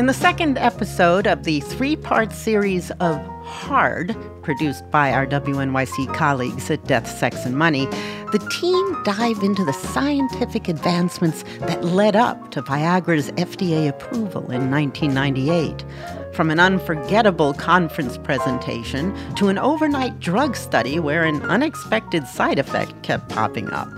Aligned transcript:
In 0.00 0.06
the 0.06 0.14
second 0.14 0.56
episode 0.56 1.26
of 1.26 1.44
the 1.44 1.60
three 1.60 1.94
part 1.94 2.32
series 2.32 2.90
of 3.00 3.22
Hard, 3.44 4.16
produced 4.42 4.90
by 4.90 5.12
our 5.12 5.26
WNYC 5.26 6.14
colleagues 6.14 6.70
at 6.70 6.82
Death, 6.86 7.06
Sex, 7.06 7.44
and 7.44 7.54
Money, 7.58 7.84
the 8.32 8.38
team 8.50 9.02
dive 9.02 9.42
into 9.42 9.62
the 9.62 9.74
scientific 9.74 10.68
advancements 10.68 11.44
that 11.66 11.84
led 11.84 12.16
up 12.16 12.50
to 12.52 12.62
Viagra's 12.62 13.30
FDA 13.32 13.90
approval 13.90 14.50
in 14.50 14.70
1998. 14.70 15.84
From 16.32 16.50
an 16.50 16.58
unforgettable 16.58 17.52
conference 17.52 18.16
presentation 18.16 19.14
to 19.34 19.48
an 19.48 19.58
overnight 19.58 20.18
drug 20.18 20.56
study 20.56 20.98
where 20.98 21.24
an 21.24 21.42
unexpected 21.42 22.26
side 22.26 22.58
effect 22.58 23.02
kept 23.02 23.28
popping 23.28 23.68
up. 23.68 23.90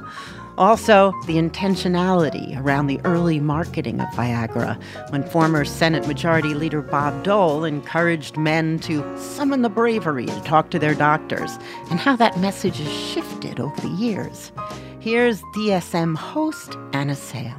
Also, 0.59 1.13
the 1.27 1.37
intentionality 1.37 2.61
around 2.61 2.87
the 2.87 3.01
early 3.05 3.41
marketing 3.41 4.01
of 4.01 4.09
Viagra, 4.11 4.81
when 5.11 5.23
former 5.25 5.65
Senate 5.65 6.07
Majority 6.07 6.53
Leader 6.55 6.83
Bob 6.83 7.25
Dole 7.25 7.65
encouraged 7.65 8.37
men 8.37 8.79
to 8.81 9.03
summon 9.17 9.63
the 9.63 9.71
bravery 9.71 10.27
to 10.27 10.41
talk 10.43 10.71
to 10.71 10.79
their 10.79 10.95
doctors, 10.95 11.59
and 11.91 11.99
how 11.99 12.17
that 12.17 12.39
message 12.39 12.77
has 12.77 12.93
shifted 12.93 13.59
over 13.59 13.81
the 13.81 13.89
years. 13.89 14.53
Here's 15.01 15.41
DSM 15.57 16.17
host 16.17 16.77
Anna 16.93 17.17
Sale. 17.17 17.57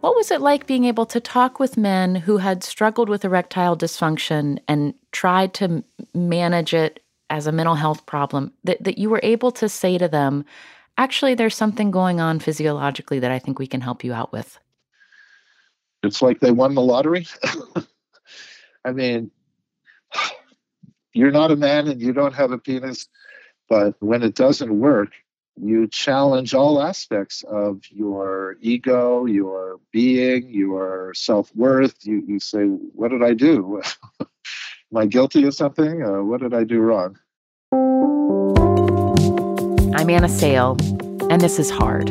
What 0.00 0.16
was 0.16 0.30
it 0.30 0.40
like 0.40 0.66
being 0.66 0.84
able 0.84 1.06
to 1.06 1.20
talk 1.20 1.60
with 1.60 1.76
men 1.76 2.14
who 2.14 2.38
had 2.38 2.64
struggled 2.64 3.08
with 3.08 3.24
erectile 3.24 3.76
dysfunction 3.76 4.58
and 4.66 4.94
tried 5.12 5.54
to 5.54 5.84
manage 6.14 6.74
it 6.74 7.00
as 7.30 7.46
a 7.46 7.52
mental 7.52 7.76
health 7.76 8.04
problem 8.04 8.52
that, 8.64 8.82
that 8.84 8.98
you 8.98 9.08
were 9.08 9.20
able 9.22 9.50
to 9.52 9.68
say 9.68 9.96
to 9.96 10.08
them, 10.08 10.44
actually, 10.98 11.34
there's 11.34 11.56
something 11.56 11.90
going 11.90 12.20
on 12.20 12.40
physiologically 12.40 13.20
that 13.20 13.30
I 13.30 13.38
think 13.38 13.58
we 13.58 13.66
can 13.66 13.80
help 13.80 14.04
you 14.04 14.12
out 14.12 14.32
with? 14.32 14.58
It's 16.02 16.20
like 16.20 16.40
they 16.40 16.50
won 16.50 16.74
the 16.74 16.82
lottery. 16.82 17.26
I 18.84 18.92
mean, 18.92 19.30
you're 21.12 21.30
not 21.30 21.50
a 21.50 21.56
man 21.56 21.88
and 21.88 22.00
you 22.00 22.12
don't 22.12 22.34
have 22.34 22.52
a 22.52 22.58
penis, 22.58 23.08
but 23.68 23.94
when 24.00 24.22
it 24.22 24.34
doesn't 24.34 24.78
work, 24.78 25.10
you 25.62 25.86
challenge 25.88 26.54
all 26.54 26.82
aspects 26.82 27.44
of 27.44 27.82
your 27.90 28.56
ego, 28.60 29.26
your 29.26 29.78
being, 29.92 30.48
your 30.48 31.12
self 31.14 31.54
worth. 31.54 31.94
You, 32.02 32.22
you 32.26 32.40
say, 32.40 32.64
What 32.64 33.10
did 33.10 33.22
I 33.22 33.34
do? 33.34 33.82
Am 34.92 34.96
I 34.96 35.06
guilty 35.06 35.44
of 35.46 35.54
something? 35.54 36.02
Uh, 36.02 36.20
what 36.24 36.40
did 36.40 36.52
I 36.52 36.64
do 36.64 36.80
wrong? 36.80 37.16
I'm 39.94 40.10
Anna 40.10 40.28
Sale, 40.28 40.76
and 41.30 41.40
this 41.40 41.60
is 41.60 41.70
Hard, 41.70 42.10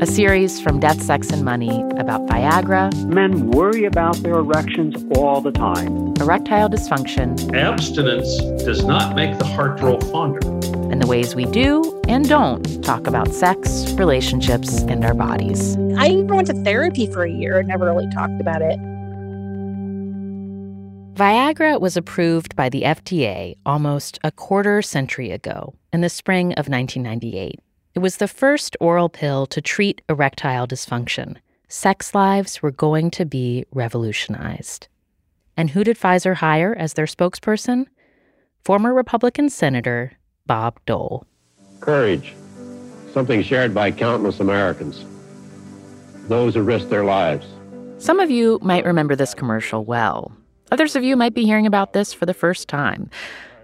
a 0.00 0.06
series 0.06 0.58
from 0.58 0.80
Death, 0.80 1.02
Sex, 1.02 1.28
and 1.28 1.44
Money 1.44 1.82
about 1.98 2.26
Viagra. 2.26 2.90
Men 3.06 3.50
worry 3.50 3.84
about 3.84 4.16
their 4.22 4.36
erections 4.36 5.04
all 5.18 5.42
the 5.42 5.52
time. 5.52 6.14
Erectile 6.18 6.70
dysfunction. 6.70 7.54
Abstinence 7.54 8.38
does 8.64 8.82
not 8.82 9.14
make 9.14 9.38
the 9.38 9.44
heart 9.44 9.78
grow 9.78 10.00
fonder. 10.00 10.40
And 10.90 11.02
the 11.02 11.06
ways 11.06 11.34
we 11.34 11.44
do 11.44 12.00
and 12.08 12.26
don't 12.26 12.82
talk 12.82 13.06
about 13.06 13.34
sex, 13.34 13.92
relationships, 13.92 14.80
and 14.84 15.04
our 15.04 15.12
bodies. 15.12 15.76
I 15.98 16.08
even 16.08 16.28
went 16.28 16.46
to 16.46 16.54
therapy 16.64 17.08
for 17.08 17.24
a 17.24 17.30
year 17.30 17.58
and 17.58 17.68
never 17.68 17.84
really 17.84 18.08
talked 18.08 18.40
about 18.40 18.62
it. 18.62 18.80
Viagra 21.16 21.80
was 21.80 21.96
approved 21.96 22.54
by 22.56 22.68
the 22.68 22.82
FDA 22.82 23.56
almost 23.64 24.18
a 24.22 24.30
quarter 24.30 24.82
century 24.82 25.30
ago, 25.30 25.74
in 25.90 26.02
the 26.02 26.10
spring 26.10 26.48
of 26.58 26.68
1998. 26.68 27.58
It 27.94 28.00
was 28.00 28.18
the 28.18 28.28
first 28.28 28.76
oral 28.80 29.08
pill 29.08 29.46
to 29.46 29.62
treat 29.62 30.02
erectile 30.10 30.66
dysfunction. 30.66 31.38
Sex 31.68 32.14
lives 32.14 32.60
were 32.60 32.70
going 32.70 33.10
to 33.12 33.24
be 33.24 33.64
revolutionized. 33.72 34.88
And 35.56 35.70
who 35.70 35.84
did 35.84 35.98
Pfizer 35.98 36.34
hire 36.34 36.76
as 36.78 36.92
their 36.92 37.06
spokesperson? 37.06 37.86
Former 38.62 38.92
Republican 38.92 39.48
Senator 39.48 40.12
Bob 40.44 40.78
Dole. 40.84 41.24
Courage, 41.80 42.34
something 43.14 43.42
shared 43.42 43.72
by 43.72 43.90
countless 43.90 44.38
Americans, 44.38 45.06
those 46.28 46.52
who 46.56 46.60
risked 46.60 46.90
their 46.90 47.06
lives. 47.06 47.46
Some 47.96 48.20
of 48.20 48.30
you 48.30 48.58
might 48.60 48.84
remember 48.84 49.16
this 49.16 49.32
commercial 49.32 49.82
well. 49.82 50.35
Others 50.72 50.96
of 50.96 51.04
you 51.04 51.16
might 51.16 51.34
be 51.34 51.44
hearing 51.44 51.66
about 51.66 51.92
this 51.92 52.12
for 52.12 52.26
the 52.26 52.34
first 52.34 52.68
time. 52.68 53.08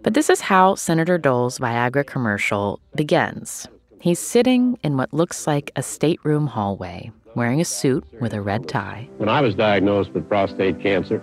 But 0.04 0.14
this 0.14 0.30
is 0.30 0.40
how 0.40 0.76
Senator 0.76 1.18
Dole's 1.18 1.58
Viagra 1.58 2.06
commercial 2.06 2.78
begins. 2.94 3.66
He's 4.00 4.20
sitting 4.20 4.78
in 4.84 4.96
what 4.96 5.12
looks 5.12 5.46
like 5.46 5.72
a 5.74 5.82
stateroom 5.82 6.46
hallway, 6.46 7.10
wearing 7.34 7.60
a 7.60 7.64
suit 7.64 8.04
with 8.20 8.32
a 8.34 8.41
red 8.41 8.68
tie. 8.68 9.08
When 9.18 9.28
I 9.28 9.41
was 9.41 9.56
diagnosed 9.56 10.10
with 10.10 10.28
prostate 10.28 10.80
cancer, 10.80 11.22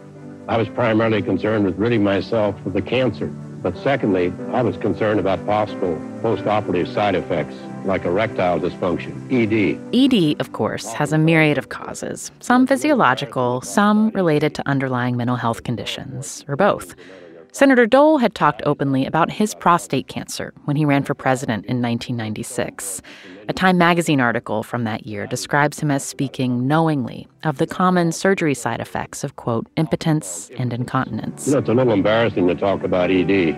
I 0.50 0.58
was 0.58 0.68
primarily 0.68 1.22
concerned 1.22 1.66
with 1.66 1.78
ridding 1.78 2.04
myself 2.04 2.56
of 2.66 2.74
the 2.74 2.82
cancer. 2.82 3.28
But 3.28 3.78
secondly, 3.78 4.34
I 4.52 4.62
was 4.62 4.76
concerned 4.78 5.20
about 5.20 5.46
possible 5.46 6.02
post-operative 6.22 6.88
side 6.90 7.16
effects 7.16 7.56
like 7.86 8.06
erectile 8.06 8.60
dysfunction, 8.60 9.14
ED. 9.32 9.80
ED, 9.94 10.40
of 10.40 10.54
course, 10.54 10.92
has 10.94 11.14
a 11.14 11.18
myriad 11.18 11.58
of 11.58 11.70
causes, 11.70 12.32
some 12.40 12.68
physiological, 12.68 13.62
some 13.62 14.10
related 14.10 14.54
to 14.56 14.68
underlying 14.68 15.18
mental 15.18 15.36
health 15.36 15.64
conditions, 15.64 16.44
or 16.48 16.56
both. 16.56 16.96
Senator 17.52 17.88
Dole 17.88 18.20
had 18.20 18.36
talked 18.36 18.62
openly 18.66 19.08
about 19.08 19.32
his 19.32 19.56
prostate 19.56 20.08
cancer 20.08 20.54
when 20.66 20.76
he 20.76 20.86
ran 20.86 21.04
for 21.04 21.16
president 21.16 21.66
in 21.66 21.82
1996. 21.82 23.02
A 23.48 23.54
Time 23.54 23.80
magazine 23.80 24.22
article 24.22 24.62
from 24.62 24.84
that 24.84 25.08
year 25.08 25.26
describes 25.26 25.80
him 25.80 25.90
as 25.90 26.04
speaking 26.04 26.68
knowingly 26.68 27.28
of 27.44 27.58
the 27.58 27.66
common 27.66 28.12
surgery 28.12 28.54
side 28.54 28.80
effects 28.80 29.24
of, 29.24 29.36
quote, 29.36 29.66
impotence 29.78 30.52
and 30.60 30.72
incontinence. 30.72 31.48
You 31.48 31.54
know, 31.54 31.60
it's 31.60 31.70
a 31.70 31.74
little 31.74 31.94
embarrassing 31.94 32.48
to 32.48 32.54
talk 32.54 32.84
about 32.84 33.10
ED, 33.10 33.58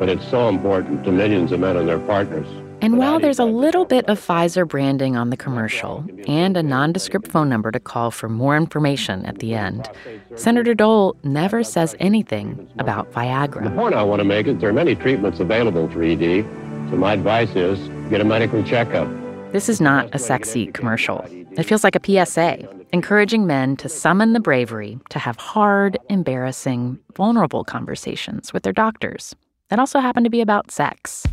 but 0.00 0.08
it's 0.08 0.26
so 0.28 0.48
important 0.48 1.04
to 1.04 1.12
millions 1.12 1.52
of 1.52 1.60
men 1.60 1.76
and 1.76 1.88
their 1.88 2.00
partners. 2.00 2.48
And 2.82 2.98
while 2.98 3.18
there's 3.18 3.38
a 3.38 3.44
little 3.44 3.84
bit 3.84 4.04
of 4.08 4.20
Pfizer 4.20 4.68
branding 4.68 5.16
on 5.16 5.30
the 5.30 5.36
commercial 5.36 6.04
and 6.28 6.56
a 6.56 6.62
nondescript 6.62 7.28
phone 7.28 7.48
number 7.48 7.70
to 7.70 7.80
call 7.80 8.10
for 8.10 8.28
more 8.28 8.56
information 8.56 9.24
at 9.24 9.38
the 9.38 9.54
end, 9.54 9.88
Senator 10.34 10.74
Dole 10.74 11.16
never 11.24 11.64
says 11.64 11.96
anything 11.98 12.68
about 12.78 13.10
Viagra. 13.12 13.64
The 13.64 13.70
point 13.70 13.94
I 13.94 14.02
want 14.02 14.20
to 14.20 14.24
make 14.24 14.46
is 14.46 14.58
there 14.58 14.70
are 14.70 14.74
many 14.74 14.94
treatments 14.94 15.40
available 15.40 15.88
for 15.88 16.02
ED, 16.02 16.44
so 16.90 16.96
my 16.96 17.14
advice 17.14 17.54
is 17.56 17.78
get 18.10 18.20
a 18.20 18.24
medical 18.24 18.62
checkup. 18.62 19.08
This 19.52 19.68
is 19.68 19.80
not 19.80 20.14
a 20.14 20.18
sexy 20.18 20.66
commercial. 20.66 21.24
It 21.52 21.62
feels 21.64 21.82
like 21.82 21.96
a 21.96 22.26
PSA, 22.26 22.68
encouraging 22.92 23.46
men 23.46 23.76
to 23.78 23.88
summon 23.88 24.34
the 24.34 24.40
bravery 24.40 24.98
to 25.08 25.18
have 25.18 25.36
hard, 25.38 25.98
embarrassing, 26.10 26.98
vulnerable 27.16 27.64
conversations 27.64 28.52
with 28.52 28.62
their 28.64 28.72
doctors 28.72 29.34
that 29.70 29.78
also 29.78 29.98
happen 29.98 30.22
to 30.24 30.30
be 30.30 30.40
about 30.40 30.70
sex. 30.70 31.26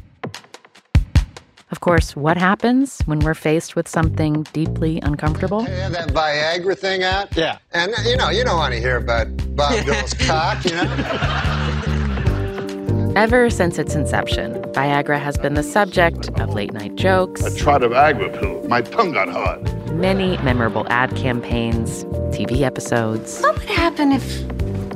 Of 1.73 1.79
course, 1.79 2.15
what 2.15 2.37
happens 2.37 3.01
when 3.07 3.17
we're 3.21 3.33
faced 3.33 3.75
with 3.75 3.87
something 3.87 4.43
deeply 4.53 4.99
uncomfortable? 5.01 5.63
They 5.63 5.79
have 5.79 5.93
that 5.93 6.09
Viagra 6.09 6.77
thing 6.77 7.01
out. 7.01 7.35
Yeah. 7.35 7.57
And 7.71 7.91
you 8.05 8.15
know, 8.15 8.29
you 8.29 8.43
don't 8.43 8.57
want 8.57 8.75
to 8.75 8.79
hear 8.79 8.97
about 8.97 9.25
Bob 9.55 9.83
Dole's 9.87 10.13
cock, 10.13 10.63
you 10.65 10.75
know? 10.75 10.83
Ever 13.15 13.49
since 13.49 13.79
its 13.79 13.95
inception, 13.95 14.61
Viagra 14.73 15.19
has 15.19 15.35
been 15.39 15.55
the 15.55 15.63
subject 15.63 16.29
of 16.39 16.53
late 16.53 16.73
night 16.73 16.93
jokes. 16.93 17.43
I 17.43 17.57
tried 17.57 17.81
a 17.81 17.89
Viagra 17.89 18.39
pill. 18.39 18.61
My 18.67 18.81
tongue 18.81 19.13
got 19.13 19.29
hard. 19.29 19.63
Many 19.93 20.37
memorable 20.43 20.85
ad 20.91 21.15
campaigns, 21.15 22.03
TV 22.35 22.61
episodes. 22.61 23.41
What 23.41 23.57
would 23.57 23.67
happen 23.67 24.11
if 24.11 24.43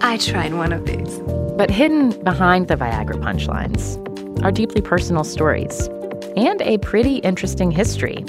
I 0.04 0.18
tried 0.18 0.54
one 0.54 0.72
of 0.74 0.86
these? 0.86 1.18
But 1.58 1.72
hidden 1.72 2.12
behind 2.24 2.68
the 2.68 2.76
Viagra 2.76 3.16
punchlines 3.16 3.98
are 4.44 4.52
deeply 4.52 4.82
personal 4.82 5.24
stories 5.24 5.90
and 6.38 6.62
a 6.62 6.78
pretty 6.78 7.16
interesting 7.18 7.72
history. 7.72 8.22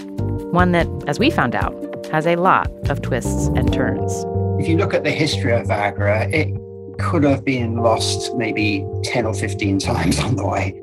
One 0.51 0.73
that, 0.73 0.89
as 1.07 1.19
we 1.19 1.31
found 1.31 1.55
out, 1.55 1.75
has 2.07 2.27
a 2.27 2.37
lot 2.37 2.71
of 2.89 3.03
twists 3.03 3.49
and 3.49 3.73
turns. 3.73 4.25
If 4.59 4.67
you 4.67 4.79
look 4.79 4.95
at 4.95 5.05
the 5.05 5.11
history 5.11 5.53
of 5.53 5.67
Viagra, 5.67 6.33
it 6.33 6.49
could 6.99 7.23
have 7.23 7.45
been 7.45 7.77
lost 7.77 8.35
maybe 8.35 8.85
10 9.05 9.27
or 9.27 9.35
15 9.35 9.79
times 9.79 10.19
on 10.19 10.37
the 10.37 10.47
way. 10.47 10.81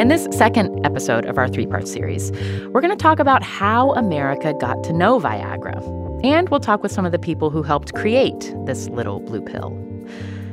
In 0.00 0.08
this 0.08 0.28
second 0.30 0.86
episode 0.86 1.26
of 1.26 1.36
our 1.36 1.48
three 1.48 1.66
part 1.66 1.86
series, 1.86 2.30
we're 2.68 2.80
going 2.80 2.96
to 2.96 2.96
talk 2.96 3.18
about 3.18 3.42
how 3.42 3.92
America 3.94 4.54
got 4.58 4.82
to 4.84 4.92
know 4.92 5.20
Viagra. 5.20 6.24
And 6.24 6.48
we'll 6.48 6.60
talk 6.60 6.82
with 6.82 6.92
some 6.92 7.04
of 7.04 7.12
the 7.12 7.18
people 7.18 7.50
who 7.50 7.62
helped 7.62 7.94
create 7.94 8.54
this 8.64 8.88
little 8.88 9.20
blue 9.20 9.42
pill. 9.42 9.70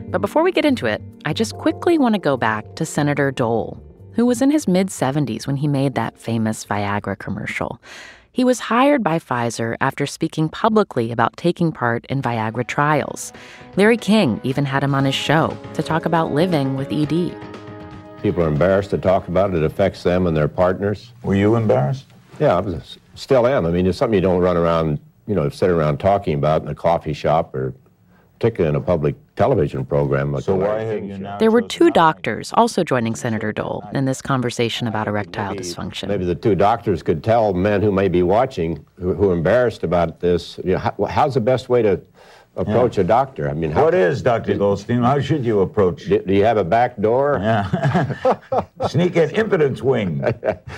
But 0.09 0.19
before 0.19 0.43
we 0.43 0.51
get 0.51 0.65
into 0.65 0.85
it, 0.85 1.01
I 1.25 1.33
just 1.33 1.53
quickly 1.55 1.97
want 1.97 2.15
to 2.15 2.19
go 2.19 2.37
back 2.37 2.75
to 2.75 2.85
Senator 2.85 3.31
Dole, 3.31 3.81
who 4.17 4.25
was 4.25 4.41
in 4.41 4.51
his 4.51 4.67
mid 4.67 4.87
70s 4.87 5.47
when 5.47 5.55
he 5.55 5.67
made 5.67 5.93
that 5.95 6.17
famous 6.17 6.65
Viagra 6.65 7.17
commercial. 7.17 7.79
He 8.31 8.43
was 8.43 8.59
hired 8.59 9.03
by 9.03 9.19
Pfizer 9.19 9.77
after 9.79 10.05
speaking 10.05 10.49
publicly 10.49 11.11
about 11.11 11.37
taking 11.37 11.71
part 11.71 12.05
in 12.07 12.21
Viagra 12.21 12.67
trials. 12.67 13.31
Larry 13.77 13.95
King 13.95 14.41
even 14.43 14.65
had 14.65 14.83
him 14.83 14.93
on 14.93 15.05
his 15.05 15.15
show 15.15 15.55
to 15.75 15.81
talk 15.81 16.05
about 16.05 16.33
living 16.33 16.75
with 16.75 16.91
ED. 16.91 17.35
People 18.21 18.43
are 18.43 18.47
embarrassed 18.47 18.89
to 18.89 18.97
talk 18.97 19.27
about 19.27 19.53
it. 19.53 19.57
It 19.57 19.63
affects 19.63 20.03
them 20.03 20.27
and 20.27 20.35
their 20.35 20.47
partners. 20.47 21.13
Were 21.23 21.35
you 21.35 21.55
embarrassed? 21.55 22.05
Yeah, 22.39 22.57
I 22.57 22.59
was, 22.59 22.97
still 23.15 23.47
am. 23.47 23.65
I 23.65 23.71
mean, 23.71 23.85
it's 23.85 23.97
something 23.97 24.15
you 24.15 24.21
don't 24.21 24.41
run 24.41 24.57
around 24.57 24.99
you 25.27 25.35
know, 25.35 25.49
sit 25.49 25.69
around 25.69 25.99
talking 25.99 26.33
about 26.33 26.63
in 26.63 26.69
a 26.69 26.75
coffee 26.75 27.13
shop 27.13 27.53
or 27.53 27.73
particularly 28.39 28.69
in 28.69 28.81
a 28.81 28.85
public 28.85 29.15
television 29.35 29.83
program. 29.85 30.31
Like 30.31 30.43
so 30.43 30.55
why 30.55 30.81
have 30.81 31.03
you 31.03 31.17
now 31.17 31.37
there 31.37 31.49
were 31.49 31.61
two 31.61 31.89
doctors 31.91 32.53
also 32.53 32.83
joining 32.83 33.15
Senator 33.15 33.51
Dole 33.51 33.83
in 33.93 34.05
this 34.05 34.21
conversation 34.21 34.87
about 34.87 35.07
erectile 35.07 35.51
maybe, 35.51 35.63
dysfunction. 35.63 36.07
Maybe 36.07 36.25
the 36.25 36.35
two 36.35 36.55
doctors 36.55 37.01
could 37.01 37.23
tell 37.23 37.53
men 37.53 37.81
who 37.81 37.91
may 37.91 38.07
be 38.07 38.21
watching, 38.23 38.85
who, 38.99 39.13
who 39.13 39.31
are 39.31 39.33
embarrassed 39.33 39.83
about 39.83 40.19
this, 40.19 40.59
you 40.63 40.73
know, 40.73 40.77
how, 40.77 41.05
how's 41.05 41.33
the 41.33 41.41
best 41.41 41.67
way 41.69 41.81
to 41.81 41.99
approach 42.57 42.97
yeah. 42.97 43.03
a 43.03 43.07
doctor? 43.07 43.49
I 43.49 43.53
mean, 43.53 43.71
how, 43.71 43.85
what 43.85 43.93
is 43.93 44.21
Dr. 44.21 44.57
Goldstein? 44.57 45.03
How 45.03 45.19
should 45.19 45.45
you 45.45 45.61
approach? 45.61 46.05
Do, 46.05 46.19
do 46.19 46.33
you 46.33 46.43
have 46.43 46.57
a 46.57 46.63
back 46.63 46.99
door? 46.99 47.39
Yeah. 47.41 48.39
Sneak 48.87 49.15
in 49.15 49.29
impotence 49.31 49.81
wing. 49.81 50.23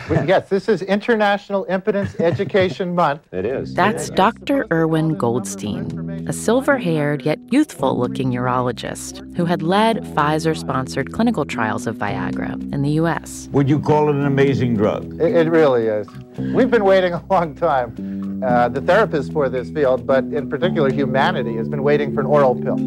yes, 0.09 0.49
this 0.49 0.69
is 0.69 0.81
International 0.81 1.65
Impotence 1.65 2.19
Education 2.19 2.93
Month. 2.93 3.21
It 3.39 3.45
is. 3.45 3.73
That's 3.73 4.09
Dr. 4.09 4.67
Irwin 4.71 5.15
Goldstein, 5.15 6.27
a 6.27 6.33
silver-haired 6.33 7.21
yet 7.21 7.39
youthful-looking 7.51 8.31
urologist 8.31 9.35
who 9.37 9.45
had 9.45 9.61
led 9.61 10.03
Pfizer-sponsored 10.03 11.13
clinical 11.13 11.45
trials 11.45 11.87
of 11.87 11.95
Viagra 11.95 12.53
in 12.73 12.81
the 12.81 12.91
U.S. 12.91 13.47
Would 13.53 13.69
you 13.69 13.79
call 13.79 14.09
it 14.09 14.15
an 14.15 14.25
amazing 14.25 14.75
drug? 14.75 15.13
It, 15.21 15.35
it 15.35 15.49
really 15.49 15.85
is. 15.85 16.07
We've 16.39 16.71
been 16.71 16.85
waiting 16.85 17.13
a 17.13 17.23
long 17.29 17.55
time 17.55 18.19
uh, 18.43 18.69
the 18.69 18.79
therapists 18.79 19.31
for 19.31 19.49
this 19.49 19.69
field, 19.69 20.07
but 20.07 20.23
in 20.25 20.49
particular 20.49 20.91
humanity, 20.91 21.55
has 21.57 21.67
been 21.67 21.83
waiting 21.83 22.13
for 22.13 22.21
an 22.21 22.25
oral 22.25 22.55
pill. 22.55 22.77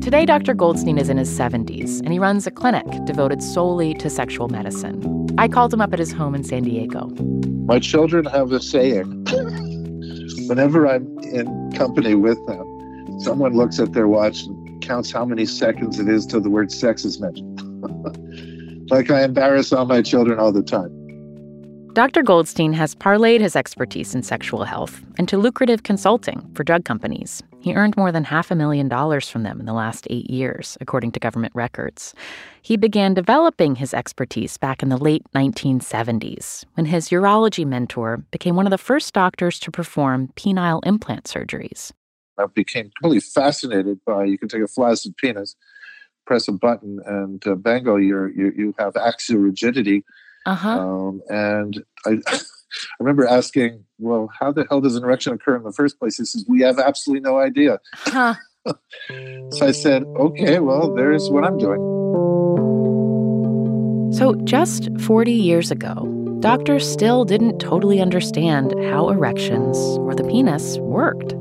Today, 0.00 0.24
Dr. 0.24 0.54
Goldstein 0.54 0.98
is 0.98 1.08
in 1.08 1.16
his 1.16 1.36
70s, 1.36 1.98
and 1.98 2.12
he 2.12 2.20
runs 2.20 2.46
a 2.46 2.52
clinic 2.52 2.86
devoted 3.06 3.42
solely 3.42 3.92
to 3.94 4.08
sexual 4.08 4.48
medicine. 4.48 5.26
I 5.36 5.48
called 5.48 5.74
him 5.74 5.80
up 5.80 5.92
at 5.92 5.98
his 5.98 6.12
home 6.12 6.36
in 6.36 6.44
San 6.44 6.62
Diego. 6.62 7.08
My 7.66 7.80
children 7.80 8.24
have 8.26 8.52
a 8.52 8.60
saying 8.60 9.24
whenever 10.46 10.86
I'm 10.86 11.18
in 11.24 11.72
company 11.72 12.14
with 12.14 12.38
them, 12.46 13.20
someone 13.20 13.54
looks 13.54 13.80
at 13.80 13.92
their 13.92 14.06
watch 14.06 14.44
and 14.44 14.80
counts 14.80 15.10
how 15.10 15.24
many 15.24 15.44
seconds 15.44 15.98
it 15.98 16.08
is 16.08 16.24
till 16.24 16.40
the 16.40 16.50
word 16.50 16.70
sex 16.70 17.04
is 17.04 17.18
mentioned. 17.18 17.60
like 18.90 19.10
I 19.10 19.24
embarrass 19.24 19.72
all 19.72 19.84
my 19.84 20.02
children 20.02 20.38
all 20.38 20.52
the 20.52 20.62
time. 20.62 20.92
Dr. 21.96 22.22
Goldstein 22.22 22.74
has 22.74 22.94
parlayed 22.94 23.40
his 23.40 23.56
expertise 23.56 24.14
in 24.14 24.22
sexual 24.22 24.64
health 24.64 25.00
into 25.18 25.38
lucrative 25.38 25.82
consulting 25.82 26.46
for 26.54 26.62
drug 26.62 26.84
companies. 26.84 27.42
He 27.60 27.74
earned 27.74 27.96
more 27.96 28.12
than 28.12 28.24
half 28.24 28.50
a 28.50 28.54
million 28.54 28.86
dollars 28.86 29.30
from 29.30 29.44
them 29.44 29.60
in 29.60 29.64
the 29.64 29.72
last 29.72 30.06
eight 30.10 30.28
years, 30.28 30.76
according 30.82 31.12
to 31.12 31.20
government 31.20 31.54
records. 31.56 32.14
He 32.60 32.76
began 32.76 33.14
developing 33.14 33.76
his 33.76 33.94
expertise 33.94 34.58
back 34.58 34.82
in 34.82 34.90
the 34.90 34.98
late 34.98 35.24
1970s 35.34 36.66
when 36.74 36.84
his 36.84 37.08
urology 37.08 37.64
mentor 37.64 38.18
became 38.30 38.56
one 38.56 38.66
of 38.66 38.72
the 38.72 38.78
first 38.78 39.14
doctors 39.14 39.58
to 39.60 39.70
perform 39.70 40.28
penile 40.36 40.84
implant 40.84 41.24
surgeries. 41.24 41.92
I 42.38 42.44
became 42.44 42.90
really 43.02 43.20
fascinated 43.20 44.00
by 44.04 44.24
you 44.24 44.36
can 44.36 44.48
take 44.48 44.62
a 44.62 44.68
flaccid 44.68 45.16
penis, 45.16 45.56
press 46.26 46.48
a 46.48 46.52
button, 46.52 47.00
and 47.06 47.46
uh, 47.46 47.54
bango, 47.54 47.96
you 47.96 48.26
you 48.34 48.74
have 48.78 48.96
axial 48.96 49.38
rigidity 49.38 50.04
uh-huh. 50.46 50.78
Um, 50.78 51.20
and 51.28 51.84
I, 52.06 52.18
I 52.28 52.38
remember 53.00 53.26
asking, 53.26 53.84
well, 53.98 54.30
how 54.38 54.52
the 54.52 54.64
hell 54.70 54.80
does 54.80 54.96
an 54.96 55.02
erection 55.02 55.34
occur 55.34 55.56
in 55.56 55.64
the 55.64 55.72
first 55.72 55.98
place? 55.98 56.16
He 56.16 56.24
says, 56.24 56.46
we 56.48 56.60
have 56.62 56.78
absolutely 56.78 57.28
no 57.28 57.38
idea. 57.38 57.80
Huh. 57.92 58.34
so 59.50 59.66
I 59.66 59.72
said, 59.72 60.04
okay, 60.04 60.60
well, 60.60 60.94
there's 60.94 61.28
what 61.30 61.44
I'm 61.44 61.58
doing. 61.58 61.80
So 64.14 64.34
just 64.44 64.88
40 65.00 65.32
years 65.32 65.70
ago, 65.70 66.38
doctors 66.40 66.90
still 66.90 67.24
didn't 67.24 67.58
totally 67.58 68.00
understand 68.00 68.72
how 68.88 69.08
erections 69.10 69.76
or 69.98 70.14
the 70.14 70.24
penis 70.24 70.78
worked. 70.78 71.34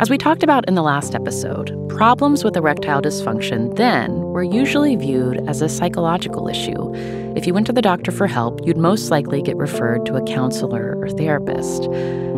As 0.00 0.08
we 0.08 0.16
talked 0.16 0.42
about 0.42 0.66
in 0.66 0.76
the 0.76 0.82
last 0.82 1.14
episode, 1.14 1.76
problems 1.90 2.42
with 2.42 2.56
erectile 2.56 3.02
dysfunction 3.02 3.76
then 3.76 4.18
were 4.32 4.42
usually 4.42 4.96
viewed 4.96 5.46
as 5.46 5.60
a 5.60 5.68
psychological 5.68 6.48
issue. 6.48 6.90
If 7.36 7.46
you 7.46 7.52
went 7.52 7.66
to 7.66 7.74
the 7.74 7.82
doctor 7.82 8.10
for 8.10 8.26
help, 8.26 8.64
you'd 8.64 8.78
most 8.78 9.10
likely 9.10 9.42
get 9.42 9.58
referred 9.58 10.06
to 10.06 10.16
a 10.16 10.24
counselor 10.24 10.96
or 10.98 11.10
therapist. 11.10 11.82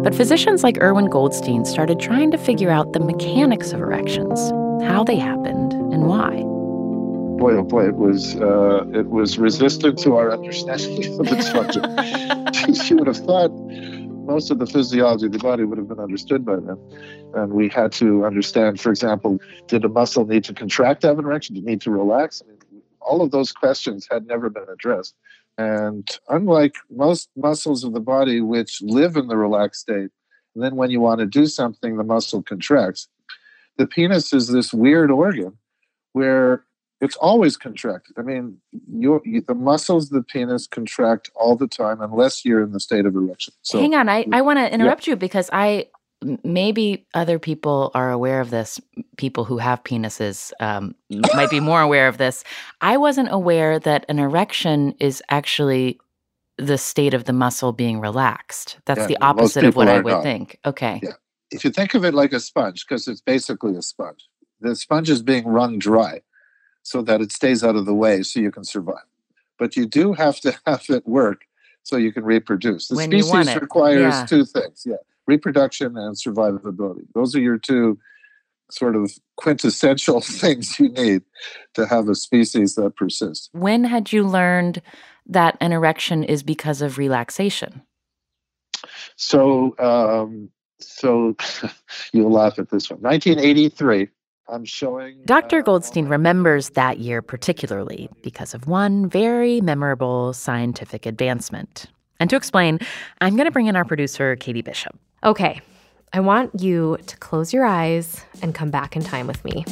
But 0.03 0.12
physicians 0.12 0.64
like 0.64 0.82
Irwin 0.82 1.09
Goldstein 1.09 1.64
started 1.64 2.00
trying 2.00 2.32
to 2.32 2.37
figure 2.37 2.70
out 2.70 2.94
the 2.94 2.99
mechanics 2.99 3.73
of 3.73 3.81
erections, 3.81 4.41
how 4.82 5.05
they 5.05 5.17
happened, 5.17 5.73
and 5.73 6.06
why. 6.09 6.43
Boy, 7.38 7.53
oh 7.59 7.62
boy, 7.62 7.87
it 7.87 7.94
was 7.94 8.35
uh, 8.41 8.85
it 8.93 9.09
was 9.09 9.38
resistant 9.38 10.00
to 10.00 10.17
our 10.17 10.32
understanding 10.32 11.20
of 11.20 11.29
its 11.29 11.49
function. 11.49 11.85
you 12.88 12.97
would 12.97 13.06
have 13.06 13.19
thought 13.19 13.53
most 14.24 14.50
of 14.50 14.58
the 14.58 14.66
physiology 14.66 15.26
of 15.26 15.32
the 15.32 15.38
body 15.38 15.64
would 15.64 15.78
have 15.78 15.88
been 15.88 16.00
understood 16.00 16.44
by 16.44 16.56
then. 16.56 16.78
And 17.34 17.52
we 17.52 17.69
had 17.69 17.92
to 17.92 18.24
understand, 18.24 18.80
for 18.80 18.90
example, 18.90 19.38
did 19.66 19.84
a 19.84 19.88
muscle 19.88 20.26
need 20.26 20.44
to 20.44 20.54
contract 20.54 21.02
to 21.02 21.08
have 21.08 21.19
an 21.19 21.24
erection? 21.24 21.54
Did 21.54 21.64
it 21.64 21.66
need 21.66 21.80
to 21.82 21.90
relax? 21.90 22.42
I 22.44 22.48
mean, 22.50 22.82
all 23.00 23.22
of 23.22 23.30
those 23.30 23.52
questions 23.52 24.06
had 24.10 24.26
never 24.26 24.48
been 24.48 24.66
addressed. 24.72 25.14
And 25.58 26.08
unlike 26.28 26.76
most 26.90 27.28
muscles 27.36 27.84
of 27.84 27.92
the 27.92 28.00
body, 28.00 28.40
which 28.40 28.80
live 28.80 29.16
in 29.16 29.28
the 29.28 29.36
relaxed 29.36 29.82
state, 29.82 30.10
and 30.54 30.62
then 30.62 30.76
when 30.76 30.90
you 30.90 31.00
want 31.00 31.20
to 31.20 31.26
do 31.26 31.46
something, 31.46 31.96
the 31.96 32.04
muscle 32.04 32.42
contracts, 32.42 33.08
the 33.76 33.86
penis 33.86 34.32
is 34.32 34.48
this 34.48 34.72
weird 34.72 35.10
organ 35.10 35.56
where 36.12 36.64
it's 37.02 37.16
always 37.16 37.56
contracted. 37.56 38.16
I 38.16 38.22
mean, 38.22 38.58
you, 38.88 39.20
the 39.46 39.56
muscles 39.56 40.04
of 40.06 40.10
the 40.12 40.22
penis 40.22 40.69
contract 40.69 41.31
all 41.34 41.56
the 41.56 41.66
time 41.66 42.00
unless 42.00 42.44
you're 42.44 42.62
in 42.62 42.70
the 42.70 42.78
state 42.78 43.06
of 43.06 43.16
erection. 43.16 43.52
So, 43.62 43.81
Hang 43.81 43.96
on, 43.96 44.08
I, 44.08 44.25
I 44.32 44.40
want 44.40 44.60
to 44.60 44.72
interrupt 44.72 45.06
yeah. 45.06 45.12
you 45.12 45.16
because 45.16 45.50
I 45.52 45.88
maybe 46.44 47.04
other 47.14 47.40
people 47.40 47.90
are 47.94 48.12
aware 48.12 48.40
of 48.40 48.50
this. 48.50 48.81
People 49.16 49.44
who 49.44 49.58
have 49.58 49.82
penises 49.82 50.52
um, 50.60 50.94
might 51.34 51.50
be 51.50 51.58
more 51.58 51.81
aware 51.81 52.06
of 52.06 52.19
this. 52.19 52.44
I 52.81 52.96
wasn't 52.96 53.32
aware 53.32 53.81
that 53.81 54.06
an 54.08 54.20
erection 54.20 54.94
is 55.00 55.20
actually 55.28 55.99
the 56.56 56.78
state 56.78 57.14
of 57.14 57.25
the 57.25 57.32
muscle 57.32 57.72
being 57.72 57.99
relaxed. 57.99 58.78
That's 58.84 59.00
yeah, 59.00 59.06
the 59.08 59.22
opposite 59.22 59.64
of 59.64 59.75
what 59.75 59.88
I 59.88 59.99
would 59.99 60.12
not. 60.12 60.22
think. 60.22 60.60
Okay. 60.64 61.00
Yeah. 61.02 61.14
If 61.50 61.64
you 61.64 61.72
think 61.72 61.94
of 61.94 62.04
it 62.04 62.14
like 62.14 62.32
a 62.32 62.38
sponge, 62.38 62.87
because 62.87 63.08
it's 63.08 63.20
basically 63.20 63.76
a 63.76 63.82
sponge, 63.82 64.28
the 64.60 64.76
sponge 64.76 65.10
is 65.10 65.20
being 65.20 65.49
wrung 65.49 65.81
dry 65.81 66.20
so 66.82 67.02
that 67.02 67.20
it 67.20 67.32
stays 67.32 67.62
out 67.62 67.76
of 67.76 67.87
the 67.87 67.94
way 67.94 68.23
so 68.23 68.40
you 68.40 68.50
can 68.50 68.64
survive. 68.64 69.05
But 69.58 69.76
you 69.76 69.87
do 69.87 70.12
have 70.12 70.40
to 70.40 70.56
have 70.66 70.85
it 70.88 71.06
work 71.06 71.47
so 71.83 71.97
you 71.97 72.12
can 72.12 72.25
reproduce. 72.25 72.88
The 72.88 72.97
when 72.97 73.11
species 73.11 73.54
requires 73.56 74.14
yeah. 74.14 74.26
two 74.26 74.45
things, 74.45 74.85
yeah, 74.87 74.97
reproduction 75.26 75.97
and 75.97 76.16
survivability. 76.16 77.06
Those 77.14 77.35
are 77.35 77.40
your 77.40 77.59
two 77.59 77.99
sort 78.71 78.97
of 78.97 79.12
quintessential 79.37 80.21
things 80.21 80.78
you 80.78 80.88
need 80.90 81.23
to 81.75 81.87
have 81.87 82.09
a 82.09 82.14
species 82.14 82.75
that 82.76 82.97
persists. 82.97 83.49
When 83.52 83.85
had 83.85 84.12
you 84.12 84.26
learned 84.26 84.83
that 85.26 85.56
an 85.61 85.73
erection 85.73 86.25
is 86.25 86.42
because 86.42 86.83
of 86.83 86.99
relaxation? 86.99 87.83
So, 89.16 89.76
um, 89.78 90.50
so 90.80 91.37
you'll 92.12 92.33
laugh 92.33 92.59
at 92.59 92.71
this 92.71 92.90
one. 92.90 93.00
1983, 93.00 94.09
I'm 94.49 94.64
showing. 94.64 95.22
Dr. 95.25 95.58
Uh, 95.58 95.62
Goldstein 95.62 96.06
remembers 96.06 96.70
that 96.70 96.99
year 96.99 97.22
particularly 97.22 98.08
because 98.22 98.54
of 98.54 98.66
one 98.66 99.08
very 99.08 99.61
memorable 99.61 100.32
scientific 100.32 101.06
advancement. 101.06 101.87
And 102.20 102.28
to 102.30 102.37
explain, 102.37 102.78
I'm 103.20 103.37
going 103.37 103.46
to 103.46 103.52
bring 103.52 103.66
in 103.66 103.76
our 103.76 103.84
producer, 103.84 104.37
Katie 104.37 104.62
Bishop. 104.62 104.99
Okay, 105.25 105.61
I 106.12 106.20
want 106.20 106.61
you 106.61 106.99
to 107.06 107.16
close 107.18 107.52
your 107.52 107.64
eyes 107.64 108.25
and 108.42 108.54
come 108.54 108.70
back 108.70 108.94
in 108.96 109.02
time 109.02 109.26
with 109.26 109.44
me. 109.44 109.64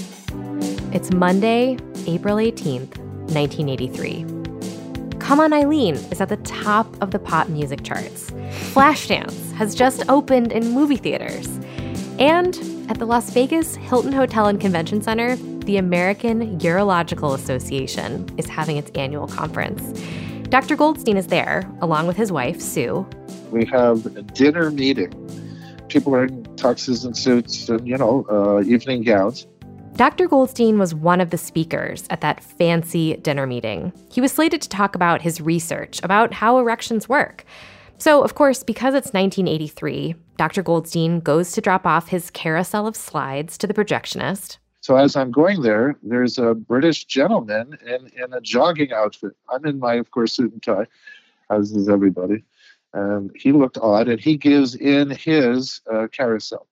It's 0.92 1.12
Monday, 1.12 1.76
April 2.06 2.36
18th, 2.36 2.98
1983. 3.30 4.24
Come 5.18 5.38
On 5.38 5.52
Eileen 5.52 5.94
is 5.94 6.20
at 6.20 6.28
the 6.28 6.38
top 6.38 7.00
of 7.02 7.10
the 7.12 7.18
pop 7.18 7.48
music 7.48 7.84
charts. 7.84 8.30
Flashdance 8.72 9.52
has 9.52 9.74
just 9.74 10.08
opened 10.08 10.50
in 10.50 10.72
movie 10.72 10.96
theaters. 10.96 11.46
And 12.18 12.54
at 12.90 12.98
the 12.98 13.06
Las 13.06 13.30
Vegas 13.30 13.76
Hilton 13.76 14.12
Hotel 14.12 14.48
and 14.48 14.60
Convention 14.60 15.00
Center, 15.00 15.36
the 15.36 15.76
American 15.76 16.58
Urological 16.58 17.36
Association 17.36 18.28
is 18.36 18.48
having 18.48 18.76
its 18.78 18.90
annual 18.96 19.28
conference. 19.28 19.80
Dr. 20.48 20.74
Goldstein 20.74 21.16
is 21.16 21.28
there, 21.28 21.70
along 21.82 22.08
with 22.08 22.16
his 22.16 22.32
wife, 22.32 22.60
Sue. 22.60 23.08
We 23.52 23.64
have 23.66 24.04
a 24.06 24.22
dinner 24.22 24.72
meeting. 24.72 25.12
People 25.86 26.16
in 26.16 26.42
tuxes 26.56 27.04
and 27.04 27.16
suits 27.16 27.68
and, 27.68 27.86
you 27.86 27.96
know, 27.96 28.26
uh, 28.28 28.62
evening 28.62 29.04
gowns. 29.04 29.46
Dr. 29.94 30.26
Goldstein 30.26 30.76
was 30.76 30.92
one 30.92 31.20
of 31.20 31.30
the 31.30 31.38
speakers 31.38 32.08
at 32.10 32.22
that 32.22 32.42
fancy 32.42 33.14
dinner 33.18 33.46
meeting. 33.46 33.92
He 34.10 34.20
was 34.20 34.32
slated 34.32 34.62
to 34.62 34.68
talk 34.68 34.96
about 34.96 35.22
his 35.22 35.40
research 35.40 36.00
about 36.02 36.32
how 36.32 36.58
erections 36.58 37.08
work. 37.08 37.44
So, 38.00 38.24
of 38.24 38.34
course, 38.34 38.62
because 38.62 38.94
it's 38.94 39.12
1983, 39.12 40.14
Dr. 40.38 40.62
Goldstein 40.62 41.20
goes 41.20 41.52
to 41.52 41.60
drop 41.60 41.86
off 41.86 42.08
his 42.08 42.30
carousel 42.30 42.86
of 42.86 42.96
slides 42.96 43.58
to 43.58 43.66
the 43.66 43.74
projectionist. 43.74 44.56
So, 44.80 44.96
as 44.96 45.16
I'm 45.16 45.30
going 45.30 45.60
there, 45.60 45.98
there's 46.02 46.38
a 46.38 46.54
British 46.54 47.04
gentleman 47.04 47.76
in, 47.86 48.10
in 48.16 48.32
a 48.32 48.40
jogging 48.40 48.90
outfit. 48.94 49.32
I'm 49.50 49.66
in 49.66 49.78
my, 49.78 49.96
of 49.96 50.10
course, 50.12 50.32
suit 50.32 50.50
and 50.50 50.62
tie, 50.62 50.86
as 51.50 51.72
is 51.72 51.90
everybody. 51.90 52.42
And 52.94 53.30
he 53.34 53.52
looked 53.52 53.76
odd, 53.76 54.08
and 54.08 54.18
he 54.18 54.38
gives 54.38 54.74
in 54.74 55.10
his 55.10 55.82
uh, 55.92 56.06
carousel. 56.10 56.66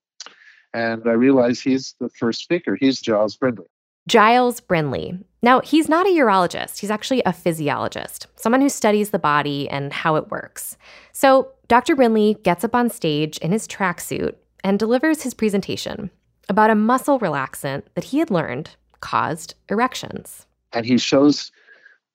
And 0.73 1.07
I 1.07 1.13
realize 1.13 1.61
he's 1.61 1.95
the 2.01 2.09
first 2.09 2.41
speaker. 2.41 2.75
He's 2.75 3.03
Giles 3.03 3.37
Brindley. 3.37 3.67
Giles 4.09 4.61
Brindley. 4.61 5.19
Now, 5.43 5.61
he's 5.61 5.87
not 5.87 6.07
a 6.07 6.11
urologist, 6.11 6.79
he's 6.79 6.91
actually 6.91 7.23
a 7.27 7.33
physiologist, 7.33 8.27
someone 8.37 8.62
who 8.62 8.71
studies 8.71 9.11
the 9.11 9.19
body 9.19 9.69
and 9.69 9.93
how 9.93 10.17
it 10.17 10.31
works. 10.31 10.79
So, 11.12 11.53
Dr. 11.69 11.95
Brindley 11.95 12.38
gets 12.43 12.65
up 12.65 12.75
on 12.75 12.88
stage 12.88 13.37
in 13.38 13.53
his 13.53 13.69
tracksuit 13.69 14.35
and 14.65 14.79
delivers 14.79 15.23
his 15.23 15.35
presentation 15.35 16.11
about 16.49 16.71
a 16.71 16.75
muscle 16.75 17.21
relaxant 17.21 17.83
that 17.95 18.05
he 18.05 18.19
had 18.19 18.31
learned 18.31 18.71
caused 19.00 19.55
erections. 19.69 20.47
And 20.73 20.87
he 20.87 20.97
shows 20.97 21.53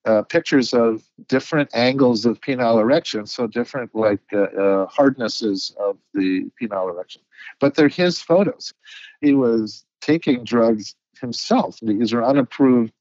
uh, 0.06 0.24
pictures 0.24 0.74
of 0.74 1.04
different 1.28 1.70
angles 1.76 2.26
of 2.26 2.42
penile 2.42 2.82
erection, 2.82 3.28
so 3.28 3.46
different 3.46 3.94
like 3.94 4.20
uh, 4.34 4.42
uh, 4.42 4.88
hardnesses 4.88 5.72
of 5.80 5.98
the 6.16 6.50
penile 6.60 6.90
erection. 6.90 7.22
But 7.60 7.76
they're 7.76 7.88
his 7.88 8.20
photos. 8.20 8.74
He 9.22 9.36
was 9.36 9.86
taking 10.02 10.44
drugs 10.44 10.96
himself. 11.20 11.78
These 11.82 12.14
are 12.14 12.24
unapproved 12.24 12.92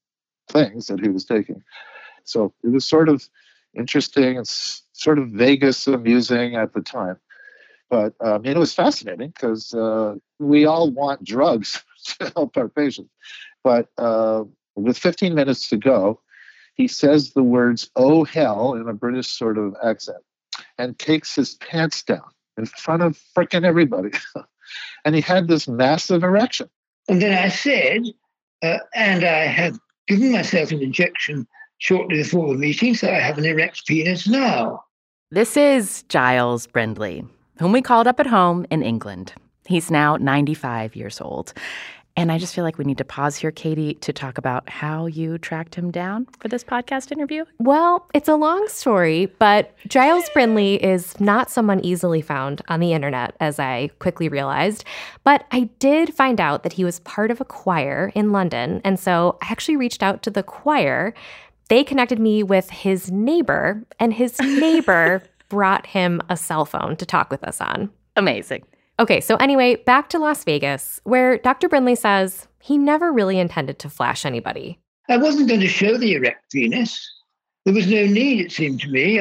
things 0.49 0.87
that 0.87 1.01
he 1.01 1.09
was 1.09 1.25
taking. 1.25 1.63
So 2.25 2.53
it 2.63 2.69
was 2.69 2.87
sort 2.87 3.09
of 3.09 3.29
interesting 3.75 4.37
and 4.37 4.47
sort 4.47 5.19
of 5.19 5.29
Vegas 5.31 5.87
amusing 5.87 6.57
at 6.57 6.73
the 6.73 6.81
time. 6.81 7.17
But 7.91 8.15
I 8.21 8.33
um, 8.33 8.47
it 8.47 8.57
was 8.57 8.73
fascinating 8.73 9.31
because 9.31 9.75
uh, 9.75 10.15
we 10.39 10.65
all 10.65 10.91
want 10.91 11.25
drugs 11.25 11.83
to 12.19 12.33
help 12.35 12.57
our 12.57 12.69
patients. 12.69 13.11
But 13.63 13.89
uh, 13.99 14.45
with 14.75 14.97
15 14.97 15.35
minutes 15.35 15.69
to 15.69 15.77
go, 15.77 16.21
he 16.75 16.89
says 16.89 17.33
the 17.33 17.43
words, 17.43 17.91
oh 17.95 18.25
hell, 18.25 18.75
in 18.75 18.89
a 18.89 18.95
British 18.95 19.29
sort 19.29 19.59
of 19.59 19.77
accent, 19.85 20.23
and 20.79 20.99
takes 20.99 21.35
his 21.35 21.55
pants 21.57 22.03
down 22.03 22.31
in 22.57 22.65
front 22.65 23.03
of 23.03 23.21
freaking 23.37 23.65
everybody. 23.65 24.11
and 25.05 25.15
he 25.15 25.21
had 25.21 25.49
this 25.49 25.69
massive 25.69 26.23
erection. 26.23 26.71
And 27.09 27.21
then 27.21 27.37
I 27.37 27.49
said, 27.49 28.03
uh, 28.63 28.79
and 28.95 29.25
I 29.25 29.47
have 29.47 29.79
given 30.07 30.33
myself 30.33 30.71
an 30.71 30.83
injection 30.83 31.47
shortly 31.79 32.19
before 32.19 32.49
the 32.49 32.59
meeting, 32.59 32.95
so 32.95 33.09
I 33.09 33.19
have 33.19 33.39
an 33.39 33.45
erect 33.45 33.87
penis 33.87 34.29
now. 34.29 34.85
This 35.31 35.57
is 35.57 36.05
Giles 36.05 36.67
Brindley, 36.67 37.25
whom 37.59 37.73
we 37.73 37.83
called 37.83 38.07
up 38.07 38.21
at 38.21 38.27
home 38.27 38.67
in 38.71 38.83
England. 38.83 39.33
He's 39.67 39.91
now 39.91 40.17
95 40.17 40.95
years 40.95 41.21
old. 41.21 41.55
And 42.17 42.31
I 42.31 42.39
just 42.39 42.55
feel 42.55 42.65
like 42.65 42.79
we 42.79 42.85
need 42.85 42.99
to 42.99 43.05
pause 43.05 43.37
here, 43.37 43.51
Katie, 43.51 43.95
to 43.95 44.13
talk 44.13 44.37
about 44.37 44.69
how 44.69 45.07
you 45.07 45.39
tracked 45.39 45.75
him 45.75 45.91
down 45.91 46.27
for 46.41 46.49
this 46.49 46.63
podcast 46.63 47.11
interview. 47.11 47.45
Well, 47.59 48.07
it's 48.13 48.29
a 48.29 48.35
long 48.35 48.69
story, 48.69 49.27
but 49.39 49.75
Giles 49.89 50.29
Brindley 50.31 50.83
is 50.83 51.19
not 51.21 51.51
someone 51.51 51.81
easily 51.81 52.21
found 52.21 52.61
on 52.69 52.81
the 52.81 52.93
internet, 52.93 53.35
as 53.41 53.59
I 53.59 53.89
quickly 53.99 54.29
realized. 54.29 54.85
But 55.25 55.47
I 55.53 55.71
did 55.79 56.15
find 56.15 56.41
out 56.41 56.65
that 56.65 56.75
he 56.75 56.85
was 56.85 57.01
part 57.01 57.31
of 57.31 57.41
a 57.41 57.47
choir 57.47 58.13
in 58.15 58.31
London. 58.31 58.83
And 58.85 59.01
so 59.01 59.39
I 59.43 59.51
actually 59.51 59.77
reached 59.77 60.03
out 60.03 60.23
to 60.25 60.31
the 60.31 60.43
choir. 60.43 61.15
They 61.69 61.83
connected 61.83 62.19
me 62.19 62.43
with 62.43 62.69
his 62.69 63.11
neighbor, 63.11 63.83
and 63.99 64.13
his 64.13 64.39
neighbor 64.41 65.23
brought 65.49 65.87
him 65.87 66.21
a 66.29 66.37
cell 66.37 66.67
phone 66.67 66.97
to 66.97 67.07
talk 67.07 67.31
with 67.31 67.43
us 67.45 67.61
on. 67.61 67.91
Amazing. 68.17 68.65
Okay, 69.03 69.21
so 69.21 69.35
anyway, 69.39 69.75
back 69.75 70.09
to 70.11 70.19
Las 70.21 70.45
Vegas, 70.45 71.01
where 71.03 71.37
Dr. 71.39 71.69
Brindley 71.69 71.97
says 71.97 72.47
he 72.61 72.79
never 72.79 73.11
really 73.11 73.41
intended 73.41 73.81
to 73.81 73.91
flash 73.91 74.25
anybody. 74.25 74.79
I 75.09 75.17
wasn't 75.17 75.49
going 75.49 75.59
to 75.59 75.67
show 75.67 75.99
the 75.99 76.13
erect 76.13 76.53
penis. 76.53 77.05
There 77.65 77.75
was 77.75 77.89
no 77.89 78.07
need, 78.07 78.41
it 78.41 78.53
seemed 78.53 78.81
to 78.83 78.89
me. 78.89 79.19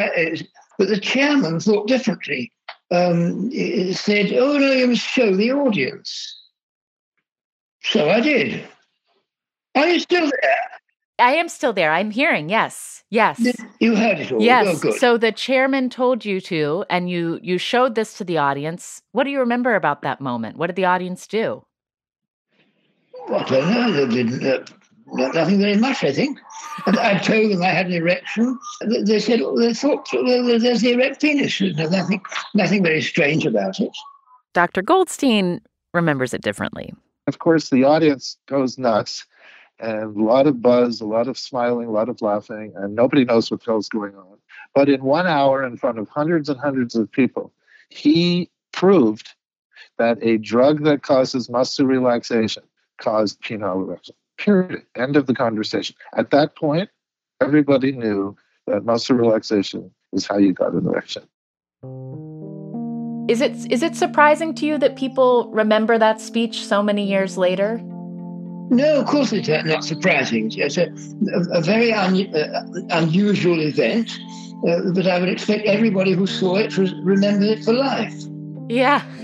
But 0.77 0.87
the 0.89 0.99
chairman 0.99 1.59
thought 1.59 1.87
differently. 1.87 2.51
Um, 2.91 3.49
said, 3.93 4.31
oh, 4.33 4.59
no, 4.59 4.71
you 4.71 4.85
must 4.85 5.01
show 5.01 5.35
the 5.35 5.51
audience. 5.51 6.39
So 7.81 8.11
I 8.11 8.19
did. 8.19 8.63
Are 9.73 9.87
you 9.87 9.99
still 9.99 10.29
there? 10.29 10.80
I 11.21 11.33
am 11.33 11.47
still 11.47 11.73
there. 11.73 11.91
I'm 11.91 12.11
hearing. 12.11 12.49
Yes. 12.49 13.03
Yes. 13.09 13.39
You 13.79 13.95
heard 13.95 14.19
it 14.19 14.31
all. 14.31 14.41
Yes. 14.41 14.83
Oh, 14.83 14.91
so 14.91 15.17
the 15.17 15.31
chairman 15.31 15.89
told 15.89 16.25
you 16.25 16.41
to, 16.41 16.85
and 16.89 17.09
you 17.09 17.39
you 17.41 17.57
showed 17.57 17.95
this 17.95 18.17
to 18.17 18.23
the 18.23 18.37
audience. 18.37 19.01
What 19.11 19.25
do 19.25 19.29
you 19.29 19.39
remember 19.39 19.75
about 19.75 20.01
that 20.01 20.21
moment? 20.21 20.57
What 20.57 20.67
did 20.67 20.75
the 20.75 20.85
audience 20.85 21.27
do? 21.27 21.63
I 23.29 23.43
don't 23.43 23.73
know. 23.73 24.05
They 24.05 24.23
didn't. 24.23 24.45
Uh, 24.45 24.65
nothing 25.33 25.59
very 25.59 25.77
much, 25.77 26.03
I 26.03 26.11
think. 26.11 26.39
And 26.85 26.97
I 26.97 27.17
told 27.17 27.51
them 27.51 27.61
I 27.61 27.67
had 27.67 27.87
an 27.87 27.93
erection. 27.93 28.57
They 29.05 29.19
said 29.19 29.41
they 29.57 29.73
thought 29.73 30.07
well, 30.13 30.59
there's 30.59 30.81
the 30.81 30.93
erect 30.93 31.21
penis. 31.21 31.59
There's 31.59 31.91
nothing, 31.91 32.21
nothing 32.53 32.83
very 32.83 33.01
strange 33.01 33.45
about 33.45 33.79
it. 33.79 33.91
Dr. 34.53 34.81
Goldstein 34.81 35.61
remembers 35.93 36.33
it 36.33 36.41
differently. 36.41 36.93
Of 37.27 37.39
course, 37.39 37.69
the 37.69 37.83
audience 37.83 38.37
goes 38.47 38.77
nuts 38.77 39.25
and 39.81 40.15
a 40.15 40.23
lot 40.23 40.47
of 40.47 40.61
buzz, 40.61 41.01
a 41.01 41.05
lot 41.05 41.27
of 41.27 41.37
smiling, 41.37 41.87
a 41.87 41.91
lot 41.91 42.09
of 42.09 42.21
laughing, 42.21 42.73
and 42.75 42.95
nobody 42.95 43.25
knows 43.25 43.49
what 43.49 43.61
the 43.61 43.71
hell's 43.71 43.89
going 43.89 44.15
on. 44.15 44.37
But 44.75 44.89
in 44.89 45.03
one 45.03 45.27
hour, 45.27 45.65
in 45.65 45.75
front 45.75 45.97
of 45.97 46.07
hundreds 46.07 46.49
and 46.49 46.59
hundreds 46.59 46.95
of 46.95 47.11
people, 47.11 47.51
he 47.89 48.49
proved 48.71 49.33
that 49.97 50.17
a 50.21 50.37
drug 50.37 50.83
that 50.83 51.03
causes 51.03 51.49
muscle 51.49 51.85
relaxation 51.85 52.63
caused 52.99 53.41
penile 53.41 53.83
erection. 53.83 54.15
Period. 54.37 54.83
End 54.95 55.17
of 55.17 55.25
the 55.27 55.33
conversation. 55.33 55.95
At 56.15 56.31
that 56.31 56.55
point, 56.55 56.89
everybody 57.41 57.91
knew 57.91 58.35
that 58.67 58.85
muscle 58.85 59.15
relaxation 59.15 59.91
is 60.13 60.25
how 60.27 60.37
you 60.37 60.53
got 60.53 60.73
an 60.73 60.85
erection. 60.85 61.23
Is 63.29 63.41
it 63.41 63.71
is 63.71 63.81
it 63.81 63.95
surprising 63.95 64.53
to 64.55 64.65
you 64.65 64.77
that 64.77 64.95
people 64.95 65.49
remember 65.51 65.97
that 65.97 66.19
speech 66.19 66.65
so 66.65 66.83
many 66.83 67.07
years 67.07 67.37
later? 67.37 67.81
No, 68.71 69.01
of 69.01 69.05
course 69.05 69.33
it's 69.33 69.49
not 69.49 69.83
surprising. 69.83 70.49
It's 70.55 70.77
a, 70.77 70.85
a, 71.33 71.59
a 71.59 71.61
very 71.61 71.91
un, 71.91 72.33
uh, 72.33 72.63
unusual 72.91 73.59
event, 73.59 74.17
uh, 74.65 74.93
but 74.93 75.05
I 75.05 75.19
would 75.19 75.27
expect 75.27 75.65
everybody 75.65 76.13
who 76.13 76.25
saw 76.25 76.55
it 76.55 76.71
to 76.71 76.83
remember 77.03 77.45
it 77.47 77.65
for 77.65 77.73
life. 77.73 78.15
Yeah. 78.69 79.01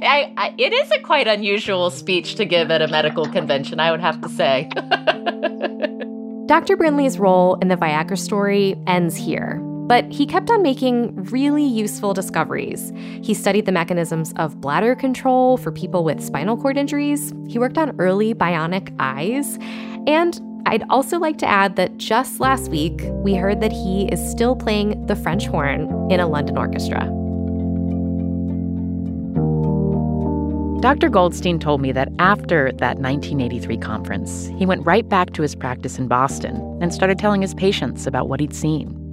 I, 0.00 0.32
I, 0.38 0.54
it 0.56 0.72
is 0.72 0.90
a 0.90 1.00
quite 1.00 1.28
unusual 1.28 1.90
speech 1.90 2.36
to 2.36 2.46
give 2.46 2.70
at 2.70 2.80
a 2.80 2.88
medical 2.88 3.26
convention, 3.28 3.78
I 3.78 3.90
would 3.90 4.00
have 4.00 4.22
to 4.22 4.28
say. 4.30 4.70
Dr. 6.46 6.78
Brindley's 6.78 7.18
role 7.18 7.56
in 7.56 7.68
the 7.68 7.76
Viagra 7.76 8.18
story 8.18 8.74
ends 8.86 9.16
here. 9.16 9.60
But 9.86 10.10
he 10.10 10.26
kept 10.26 10.50
on 10.50 10.62
making 10.62 11.14
really 11.24 11.64
useful 11.64 12.12
discoveries. 12.12 12.92
He 13.22 13.34
studied 13.34 13.66
the 13.66 13.72
mechanisms 13.72 14.32
of 14.36 14.60
bladder 14.60 14.96
control 14.96 15.56
for 15.56 15.70
people 15.70 16.02
with 16.02 16.22
spinal 16.22 16.56
cord 16.56 16.76
injuries. 16.76 17.32
He 17.46 17.58
worked 17.58 17.78
on 17.78 17.94
early 18.00 18.34
bionic 18.34 18.94
eyes. 18.98 19.58
And 20.08 20.40
I'd 20.66 20.82
also 20.90 21.20
like 21.20 21.38
to 21.38 21.46
add 21.46 21.76
that 21.76 21.96
just 21.98 22.40
last 22.40 22.68
week, 22.68 23.00
we 23.22 23.34
heard 23.34 23.60
that 23.60 23.70
he 23.70 24.08
is 24.08 24.30
still 24.30 24.56
playing 24.56 25.06
the 25.06 25.14
French 25.14 25.46
horn 25.46 25.82
in 26.10 26.18
a 26.18 26.26
London 26.26 26.58
orchestra. 26.58 27.12
Dr. 30.80 31.08
Goldstein 31.08 31.58
told 31.58 31.80
me 31.80 31.92
that 31.92 32.08
after 32.18 32.70
that 32.72 32.98
1983 32.98 33.78
conference, 33.78 34.50
he 34.58 34.66
went 34.66 34.84
right 34.84 35.08
back 35.08 35.32
to 35.34 35.42
his 35.42 35.54
practice 35.54 35.98
in 35.98 36.08
Boston 36.08 36.56
and 36.82 36.92
started 36.92 37.18
telling 37.18 37.42
his 37.42 37.54
patients 37.54 38.06
about 38.06 38.28
what 38.28 38.40
he'd 38.40 38.54
seen. 38.54 39.05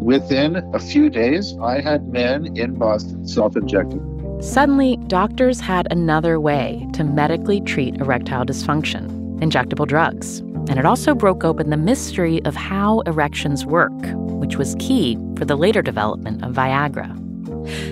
Within 0.00 0.56
a 0.74 0.78
few 0.78 1.10
days, 1.10 1.56
I 1.62 1.80
had 1.80 2.08
men 2.08 2.56
in 2.56 2.74
Boston 2.74 3.26
self 3.26 3.56
injecting. 3.56 4.14
Suddenly, 4.40 4.96
doctors 5.08 5.60
had 5.60 5.88
another 5.90 6.38
way 6.38 6.86
to 6.94 7.02
medically 7.02 7.60
treat 7.60 7.96
erectile 7.96 8.44
dysfunction 8.44 9.18
injectable 9.38 9.86
drugs. 9.86 10.40
And 10.68 10.78
it 10.78 10.84
also 10.84 11.14
broke 11.14 11.44
open 11.44 11.70
the 11.70 11.76
mystery 11.76 12.44
of 12.44 12.56
how 12.56 13.00
erections 13.00 13.64
work, 13.64 13.92
which 14.14 14.56
was 14.56 14.76
key 14.78 15.16
for 15.36 15.44
the 15.44 15.56
later 15.56 15.80
development 15.80 16.44
of 16.44 16.54
Viagra. 16.54 17.16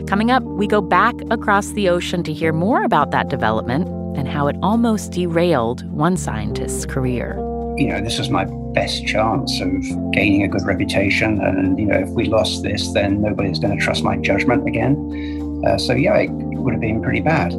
Coming 0.08 0.30
up, 0.30 0.42
we 0.42 0.66
go 0.66 0.80
back 0.80 1.14
across 1.30 1.68
the 1.70 1.88
ocean 1.88 2.22
to 2.25 2.32
hear 2.32 2.52
more 2.52 2.82
about 2.82 3.10
that 3.12 3.28
development 3.28 3.88
and 4.16 4.28
how 4.28 4.48
it 4.48 4.56
almost 4.62 5.12
derailed 5.12 5.88
one 5.90 6.16
scientist's 6.16 6.86
career. 6.86 7.36
You 7.78 7.88
know, 7.88 8.00
this 8.00 8.18
was 8.18 8.30
my 8.30 8.47
best 8.73 9.06
chance 9.06 9.61
of 9.61 9.71
gaining 10.12 10.42
a 10.45 10.49
good 10.49 10.64
reputation. 10.64 11.42
And, 11.42 11.78
you 11.78 11.85
know, 11.85 11.99
if 11.99 12.09
we 12.09 12.25
lost 12.25 12.62
this, 12.62 12.90
then 12.95 13.21
nobody's 13.21 13.59
going 13.59 13.78
to 13.78 13.85
trust 13.85 14.02
my 14.02 14.16
judgment 14.16 14.66
again. 14.66 15.62
Uh, 15.66 15.76
so, 15.76 15.92
yeah, 15.92 16.16
it 16.16 16.30
would 16.30 16.73
have 16.73 16.80
been 16.80 17.02
pretty 17.02 17.21
bad. 17.21 17.52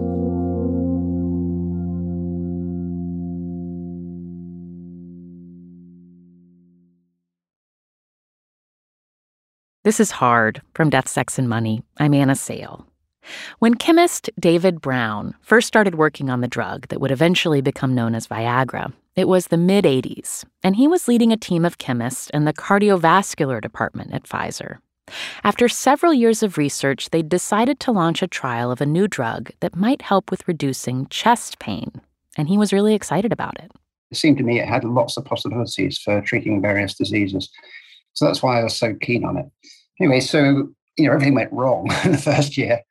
This 9.83 9.99
is 9.99 10.11
Hard 10.11 10.63
from 10.73 10.89
Death, 10.89 11.07
Sex, 11.07 11.37
and 11.37 11.47
Money. 11.47 11.83
I'm 11.99 12.15
Anna 12.15 12.35
Sale. 12.35 12.87
When 13.59 13.75
chemist 13.75 14.31
David 14.39 14.81
Brown 14.81 15.35
first 15.41 15.67
started 15.67 15.95
working 15.95 16.31
on 16.31 16.41
the 16.41 16.47
drug 16.47 16.87
that 16.87 16.99
would 16.99 17.11
eventually 17.11 17.61
become 17.61 17.93
known 17.93 18.15
as 18.15 18.27
Viagra, 18.27 18.93
it 19.17 19.27
was 19.27 19.47
the 19.47 19.57
mid 19.57 19.83
80s, 19.83 20.45
and 20.63 20.75
he 20.75 20.87
was 20.87 21.07
leading 21.07 21.31
a 21.31 21.37
team 21.37 21.65
of 21.65 21.79
chemists 21.79 22.29
in 22.29 22.45
the 22.45 22.53
cardiovascular 22.53 23.59
department 23.59 24.13
at 24.13 24.23
Pfizer. 24.23 24.77
After 25.43 25.67
several 25.67 26.13
years 26.13 26.43
of 26.43 26.57
research, 26.57 27.09
they 27.09 27.23
decided 27.23 27.79
to 27.79 27.91
launch 27.91 28.21
a 28.21 28.27
trial 28.27 28.71
of 28.71 28.79
a 28.79 28.85
new 28.85 29.07
drug 29.07 29.49
that 29.59 29.75
might 29.75 30.03
help 30.03 30.29
with 30.29 30.47
reducing 30.47 31.07
chest 31.07 31.57
pain. 31.57 31.99
And 32.37 32.47
he 32.47 32.59
was 32.59 32.71
really 32.71 32.93
excited 32.93 33.33
about 33.33 33.59
it. 33.59 33.71
It 34.11 34.17
seemed 34.17 34.37
to 34.37 34.43
me 34.43 34.59
it 34.59 34.67
had 34.67 34.83
lots 34.83 35.17
of 35.17 35.25
possibilities 35.25 35.97
for 35.97 36.21
treating 36.21 36.61
various 36.61 36.93
diseases. 36.93 37.49
So 38.13 38.25
that's 38.25 38.43
why 38.43 38.59
I 38.59 38.63
was 38.63 38.77
so 38.77 38.93
keen 39.01 39.25
on 39.25 39.37
it. 39.37 39.45
Anyway, 39.99 40.19
so 40.19 40.69
you 40.97 41.07
know, 41.07 41.13
everything 41.13 41.33
went 41.33 41.51
wrong 41.51 41.89
in 42.05 42.11
the 42.11 42.17
first 42.19 42.55
year. 42.55 42.81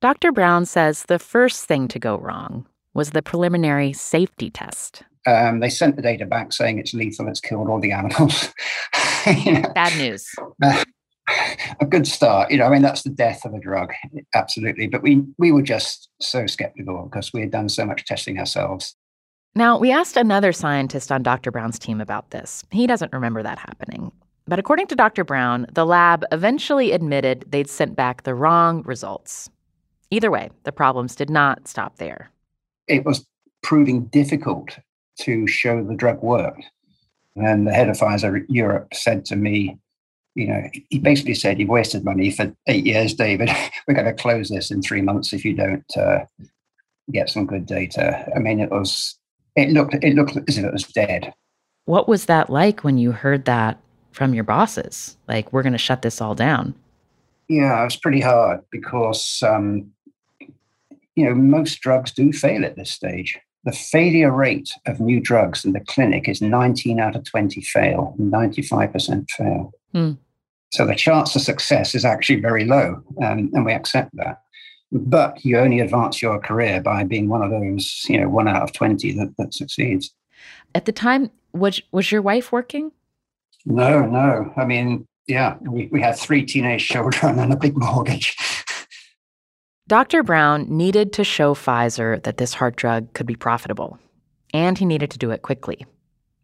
Dr. 0.00 0.30
Brown 0.30 0.64
says 0.64 1.04
the 1.08 1.18
first 1.18 1.64
thing 1.64 1.88
to 1.88 1.98
go 1.98 2.18
wrong 2.18 2.66
was 2.94 3.10
the 3.10 3.22
preliminary 3.22 3.92
safety 3.92 4.50
test. 4.50 5.02
Um, 5.26 5.60
they 5.60 5.68
sent 5.68 5.96
the 5.96 6.02
data 6.02 6.24
back 6.24 6.52
saying 6.52 6.78
it's 6.78 6.94
lethal, 6.94 7.28
it's 7.28 7.40
killed 7.40 7.68
all 7.68 7.80
the 7.80 7.92
animals. 7.92 8.52
you 9.44 9.52
know, 9.52 9.72
Bad 9.74 9.96
news. 9.98 10.28
Uh, 10.62 10.84
a 11.80 11.86
good 11.86 12.06
start. 12.06 12.50
You 12.50 12.58
know, 12.58 12.66
I 12.66 12.70
mean, 12.70 12.82
that's 12.82 13.02
the 13.02 13.10
death 13.10 13.44
of 13.44 13.52
a 13.52 13.58
drug, 13.58 13.92
absolutely. 14.34 14.86
But 14.86 15.02
we 15.02 15.22
we 15.38 15.52
were 15.52 15.62
just 15.62 16.08
so 16.20 16.46
skeptical 16.46 17.08
because 17.10 17.32
we 17.32 17.40
had 17.40 17.50
done 17.50 17.68
so 17.68 17.84
much 17.84 18.04
testing 18.04 18.38
ourselves. 18.38 18.94
Now, 19.54 19.78
we 19.78 19.90
asked 19.90 20.16
another 20.16 20.52
scientist 20.52 21.10
on 21.10 21.22
Dr. 21.22 21.50
Brown's 21.50 21.78
team 21.78 22.00
about 22.00 22.30
this. 22.30 22.62
He 22.70 22.86
doesn't 22.86 23.12
remember 23.12 23.42
that 23.42 23.58
happening. 23.58 24.12
But 24.46 24.58
according 24.58 24.86
to 24.88 24.94
Dr. 24.94 25.24
Brown, 25.24 25.66
the 25.72 25.86
lab 25.86 26.24
eventually 26.30 26.92
admitted 26.92 27.46
they'd 27.48 27.68
sent 27.68 27.96
back 27.96 28.22
the 28.22 28.34
wrong 28.34 28.82
results. 28.82 29.50
Either 30.10 30.30
way, 30.30 30.50
the 30.64 30.72
problems 30.72 31.16
did 31.16 31.30
not 31.30 31.66
stop 31.66 31.96
there. 31.96 32.30
It 32.86 33.04
was 33.04 33.26
proving 33.62 34.04
difficult 34.04 34.78
to 35.20 35.46
show 35.46 35.82
the 35.82 35.94
drug 35.94 36.22
worked. 36.22 36.64
And 37.36 37.66
the 37.66 37.72
head 37.72 37.88
of 37.88 37.96
Pfizer 37.96 38.44
Europe 38.48 38.94
said 38.94 39.24
to 39.26 39.36
me, 39.36 39.78
you 40.34 40.46
know, 40.46 40.62
he 40.90 40.98
basically 40.98 41.34
said, 41.34 41.58
You've 41.58 41.70
wasted 41.70 42.04
money 42.04 42.30
for 42.30 42.54
eight 42.66 42.84
years, 42.84 43.14
David. 43.14 43.50
We're 43.88 43.94
going 43.94 44.06
to 44.06 44.12
close 44.12 44.48
this 44.48 44.70
in 44.70 44.82
three 44.82 45.02
months 45.02 45.32
if 45.32 45.44
you 45.44 45.54
don't 45.54 45.96
uh, 45.96 46.24
get 47.10 47.30
some 47.30 47.46
good 47.46 47.66
data. 47.66 48.26
I 48.34 48.38
mean, 48.38 48.60
it 48.60 48.70
was, 48.70 49.18
it 49.56 49.70
looked, 49.70 49.94
it 49.94 50.14
looked 50.14 50.36
as 50.48 50.58
if 50.58 50.64
it 50.64 50.72
was 50.72 50.84
dead. 50.84 51.32
What 51.86 52.08
was 52.08 52.26
that 52.26 52.50
like 52.50 52.84
when 52.84 52.98
you 52.98 53.12
heard 53.12 53.46
that 53.46 53.80
from 54.12 54.34
your 54.34 54.44
bosses? 54.44 55.16
Like, 55.26 55.52
we're 55.52 55.62
going 55.62 55.72
to 55.72 55.78
shut 55.78 56.02
this 56.02 56.20
all 56.20 56.34
down. 56.34 56.74
Yeah, 57.48 57.80
it 57.80 57.84
was 57.84 57.96
pretty 57.96 58.20
hard 58.20 58.60
because, 58.70 59.42
um, 59.46 59.92
you 61.14 61.24
know, 61.24 61.34
most 61.34 61.80
drugs 61.80 62.12
do 62.12 62.32
fail 62.32 62.64
at 62.64 62.76
this 62.76 62.90
stage. 62.90 63.38
The 63.66 63.72
failure 63.72 64.30
rate 64.30 64.70
of 64.86 65.00
new 65.00 65.20
drugs 65.20 65.64
in 65.64 65.72
the 65.72 65.80
clinic 65.80 66.28
is 66.28 66.40
19 66.40 67.00
out 67.00 67.16
of 67.16 67.24
20 67.24 67.60
fail, 67.62 68.14
95% 68.18 69.28
fail. 69.28 69.72
Hmm. 69.92 70.12
So 70.72 70.86
the 70.86 70.94
chance 70.94 71.34
of 71.34 71.42
success 71.42 71.92
is 71.92 72.04
actually 72.04 72.40
very 72.40 72.64
low, 72.64 73.02
um, 73.22 73.50
and 73.52 73.64
we 73.64 73.72
accept 73.72 74.14
that. 74.14 74.42
But 74.92 75.44
you 75.44 75.58
only 75.58 75.80
advance 75.80 76.22
your 76.22 76.38
career 76.38 76.80
by 76.80 77.02
being 77.02 77.28
one 77.28 77.42
of 77.42 77.50
those, 77.50 78.06
you 78.08 78.20
know, 78.20 78.28
one 78.28 78.46
out 78.46 78.62
of 78.62 78.72
20 78.72 79.12
that, 79.14 79.34
that 79.36 79.52
succeeds. 79.52 80.14
At 80.76 80.84
the 80.84 80.92
time, 80.92 81.30
was, 81.52 81.82
was 81.90 82.12
your 82.12 82.22
wife 82.22 82.52
working? 82.52 82.92
No, 83.64 84.06
no. 84.06 84.52
I 84.56 84.64
mean, 84.64 85.08
yeah, 85.26 85.56
we, 85.60 85.88
we 85.90 86.00
had 86.00 86.16
three 86.16 86.44
teenage 86.44 86.86
children 86.86 87.40
and 87.40 87.52
a 87.52 87.56
big 87.56 87.76
mortgage. 87.76 88.36
Dr. 89.88 90.24
Brown 90.24 90.66
needed 90.68 91.12
to 91.12 91.22
show 91.22 91.54
Pfizer 91.54 92.20
that 92.24 92.38
this 92.38 92.54
heart 92.54 92.74
drug 92.74 93.12
could 93.12 93.26
be 93.26 93.36
profitable, 93.36 94.00
and 94.52 94.76
he 94.76 94.84
needed 94.84 95.12
to 95.12 95.18
do 95.18 95.30
it 95.30 95.42
quickly. 95.42 95.86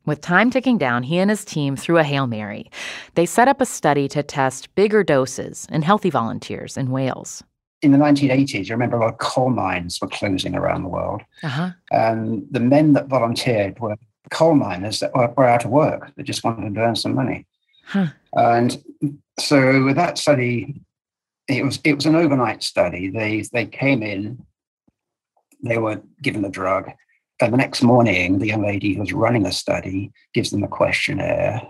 With 0.07 0.21
time 0.21 0.49
ticking 0.49 0.79
down, 0.79 1.03
he 1.03 1.19
and 1.19 1.29
his 1.29 1.45
team 1.45 1.75
threw 1.75 1.99
a 1.99 2.05
Hail 2.05 2.29
Mary. 2.29 2.71
They 3.17 3.27
set 3.27 3.49
up 3.49 3.61
a 3.61 3.67
study 3.67 4.07
to 4.09 4.23
test 4.23 4.73
bigger 4.77 5.03
doses 5.03 5.67
in 5.73 5.83
healthy 5.83 6.09
volunteers 6.09 6.77
in 6.77 6.93
Wales. 6.93 7.43
In 7.83 7.91
the 7.91 7.99
1980s, 7.99 8.69
you 8.69 8.75
remember 8.75 8.97
a 8.97 9.01
lot 9.01 9.15
of 9.15 9.19
coal 9.19 9.51
mines 9.51 10.01
were 10.01 10.07
closing 10.07 10.55
around 10.55 10.85
the 10.85 10.89
world. 10.89 11.23
Uh-huh. 11.43 11.71
And 11.91 12.47
the 12.53 12.61
men 12.61 12.93
that 12.93 13.09
volunteered 13.09 13.81
were 13.81 13.97
coal 14.31 14.55
miners 14.55 15.01
that 15.01 15.13
were, 15.17 15.35
were 15.37 15.49
out 15.49 15.65
of 15.65 15.73
work, 15.73 16.13
They 16.15 16.23
just 16.23 16.45
wanted 16.45 16.77
to 16.77 16.81
earn 16.81 16.95
some 16.95 17.17
money. 17.17 17.45
Huh. 17.87 18.07
And 18.35 18.81
so 19.41 19.85
with 19.85 19.97
that 19.97 20.17
study, 20.17 20.81
it 21.49 21.65
was 21.65 21.81
it 21.85 21.95
was 21.95 22.07
an 22.07 22.15
overnight 22.15 22.63
study. 22.63 23.11
They 23.11 23.43
they 23.53 23.67
came 23.67 24.03
in, 24.03 24.45
they 25.63 25.79
were 25.79 26.03
given 26.21 26.43
the 26.43 26.49
drug, 26.49 26.91
and 27.41 27.53
the 27.53 27.59
next 27.59 27.83
morning, 27.83 28.39
the 28.39 28.47
young 28.47 28.63
lady 28.63 28.95
who 28.95 29.01
was 29.01 29.13
running 29.13 29.43
the 29.43 29.53
study 29.53 30.13
gives 30.33 30.51
them 30.51 30.63
a 30.63 30.69
questionnaire. 30.69 31.63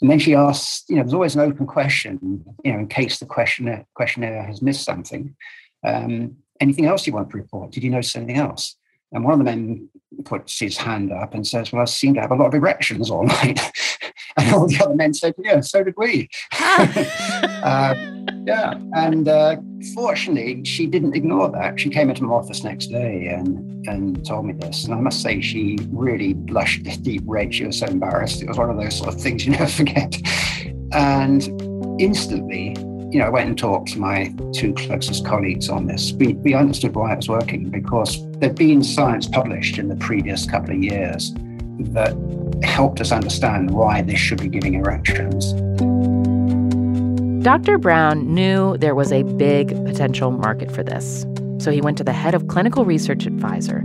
And 0.00 0.10
then 0.10 0.18
she 0.18 0.34
asks, 0.34 0.84
you 0.88 0.96
know, 0.96 1.02
there's 1.02 1.14
always 1.14 1.36
an 1.36 1.42
open 1.42 1.64
question, 1.64 2.44
you 2.64 2.72
know, 2.72 2.80
in 2.80 2.88
case 2.88 3.20
the 3.20 3.26
questionnaire 3.26 3.86
questionnaire 3.94 4.42
has 4.42 4.60
missed 4.60 4.84
something. 4.84 5.36
Um, 5.84 6.36
anything 6.60 6.86
else 6.86 7.06
you 7.06 7.12
want 7.12 7.30
to 7.30 7.36
report? 7.36 7.70
Did 7.70 7.84
you 7.84 7.90
notice 7.90 8.16
anything 8.16 8.38
else? 8.38 8.76
And 9.12 9.24
one 9.24 9.34
of 9.34 9.38
the 9.38 9.44
men 9.44 9.88
puts 10.24 10.58
his 10.58 10.76
hand 10.76 11.12
up 11.12 11.34
and 11.34 11.46
says, 11.46 11.72
Well, 11.72 11.82
I 11.82 11.84
seem 11.84 12.14
to 12.14 12.20
have 12.20 12.32
a 12.32 12.34
lot 12.34 12.46
of 12.46 12.54
erections 12.54 13.10
all 13.10 13.24
night. 13.26 13.60
and 14.36 14.54
all 14.54 14.66
the 14.66 14.82
other 14.82 14.94
men 14.94 15.14
said, 15.14 15.34
Yeah, 15.38 15.60
so 15.60 15.84
did 15.84 15.94
we. 15.96 16.28
uh, 16.58 17.94
yeah. 18.44 18.74
And 18.94 19.28
uh, 19.28 19.56
fortunately, 19.94 20.64
she 20.64 20.86
didn't 20.86 21.14
ignore 21.14 21.50
that. 21.50 21.78
She 21.78 21.90
came 21.90 22.10
into 22.10 22.24
my 22.24 22.34
office 22.34 22.64
next 22.64 22.88
day 22.88 23.26
and, 23.26 23.86
and 23.86 24.24
told 24.26 24.46
me 24.46 24.54
this. 24.54 24.84
And 24.84 24.94
I 24.94 25.00
must 25.00 25.22
say, 25.22 25.40
she 25.40 25.78
really 25.88 26.32
blushed 26.32 27.02
deep 27.02 27.22
red. 27.24 27.54
She 27.54 27.64
was 27.64 27.78
so 27.78 27.86
embarrassed. 27.86 28.42
It 28.42 28.48
was 28.48 28.58
one 28.58 28.70
of 28.70 28.76
those 28.76 28.96
sort 28.98 29.14
of 29.14 29.20
things 29.20 29.46
you 29.46 29.52
never 29.52 29.66
forget. 29.68 30.16
And 30.92 31.42
instantly, 32.00 32.76
you 33.12 33.18
know, 33.18 33.26
I 33.26 33.28
went 33.28 33.48
and 33.48 33.58
talked 33.58 33.92
to 33.92 33.98
my 33.98 34.34
two 34.54 34.74
closest 34.74 35.24
colleagues 35.24 35.68
on 35.68 35.86
this. 35.86 36.12
We, 36.12 36.32
we 36.34 36.54
understood 36.54 36.94
why 36.94 37.12
it 37.12 37.16
was 37.16 37.28
working 37.28 37.70
because 37.70 38.26
there'd 38.38 38.56
been 38.56 38.82
science 38.82 39.28
published 39.28 39.78
in 39.78 39.88
the 39.88 39.96
previous 39.96 40.46
couple 40.46 40.70
of 40.74 40.82
years 40.82 41.32
that 41.92 42.16
helped 42.62 43.00
us 43.00 43.12
understand 43.12 43.70
why 43.70 44.02
this 44.02 44.18
should 44.18 44.40
be 44.40 44.48
giving 44.48 44.74
erections. 44.74 45.52
Dr. 47.42 47.76
Brown 47.76 48.32
knew 48.32 48.76
there 48.78 48.94
was 48.94 49.10
a 49.10 49.24
big 49.24 49.70
potential 49.84 50.30
market 50.30 50.70
for 50.70 50.84
this. 50.84 51.26
So 51.58 51.72
he 51.72 51.80
went 51.80 51.98
to 51.98 52.04
the 52.04 52.12
head 52.12 52.34
of 52.34 52.46
clinical 52.46 52.84
research 52.84 53.26
advisor 53.26 53.78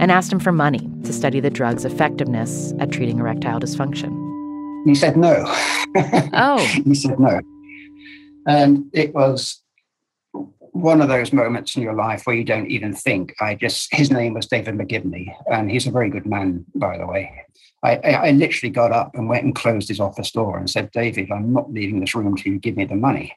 and 0.00 0.10
asked 0.10 0.32
him 0.32 0.40
for 0.40 0.50
money 0.50 0.90
to 1.04 1.12
study 1.12 1.38
the 1.38 1.50
drug's 1.50 1.84
effectiveness 1.84 2.72
at 2.80 2.90
treating 2.90 3.18
erectile 3.18 3.60
dysfunction. 3.60 4.16
He 4.86 4.94
said 4.94 5.18
no. 5.18 5.44
oh. 6.32 6.58
he 6.84 6.94
said 6.94 7.20
no. 7.20 7.40
And 8.46 8.90
it 8.94 9.14
was 9.14 9.61
one 10.72 11.02
of 11.02 11.08
those 11.08 11.32
moments 11.32 11.76
in 11.76 11.82
your 11.82 11.94
life 11.94 12.26
where 12.26 12.34
you 12.34 12.44
don't 12.44 12.70
even 12.70 12.94
think. 12.94 13.34
I 13.40 13.54
just, 13.54 13.94
his 13.94 14.10
name 14.10 14.34
was 14.34 14.46
David 14.46 14.74
McGivney, 14.74 15.34
and 15.50 15.70
he's 15.70 15.86
a 15.86 15.90
very 15.90 16.08
good 16.08 16.26
man, 16.26 16.64
by 16.74 16.98
the 16.98 17.06
way. 17.06 17.44
I, 17.84 17.96
I, 17.96 18.30
literally 18.30 18.70
got 18.70 18.92
up 18.92 19.16
and 19.16 19.28
went 19.28 19.44
and 19.44 19.54
closed 19.54 19.88
his 19.88 19.98
office 19.98 20.30
door 20.30 20.56
and 20.56 20.70
said, 20.70 20.92
David, 20.92 21.32
I'm 21.32 21.52
not 21.52 21.72
leaving 21.72 21.98
this 21.98 22.14
room 22.14 22.28
until 22.28 22.52
you 22.52 22.58
give 22.60 22.76
me 22.76 22.84
the 22.84 22.94
money. 22.94 23.36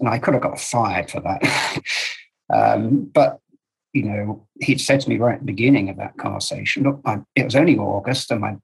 And 0.00 0.08
I 0.08 0.18
could 0.18 0.34
have 0.34 0.42
got 0.42 0.60
fired 0.60 1.10
for 1.10 1.20
that. 1.20 1.80
um, 2.52 3.04
but, 3.04 3.38
you 3.92 4.02
know, 4.02 4.46
he'd 4.60 4.80
said 4.80 5.00
to 5.00 5.08
me 5.08 5.16
right 5.16 5.34
at 5.34 5.40
the 5.40 5.46
beginning 5.46 5.90
of 5.90 5.96
that 5.98 6.16
conversation, 6.16 6.82
look, 6.82 7.00
I, 7.04 7.20
it 7.36 7.44
was 7.44 7.54
only 7.54 7.78
August 7.78 8.32
and 8.32 8.40
my, 8.40 8.56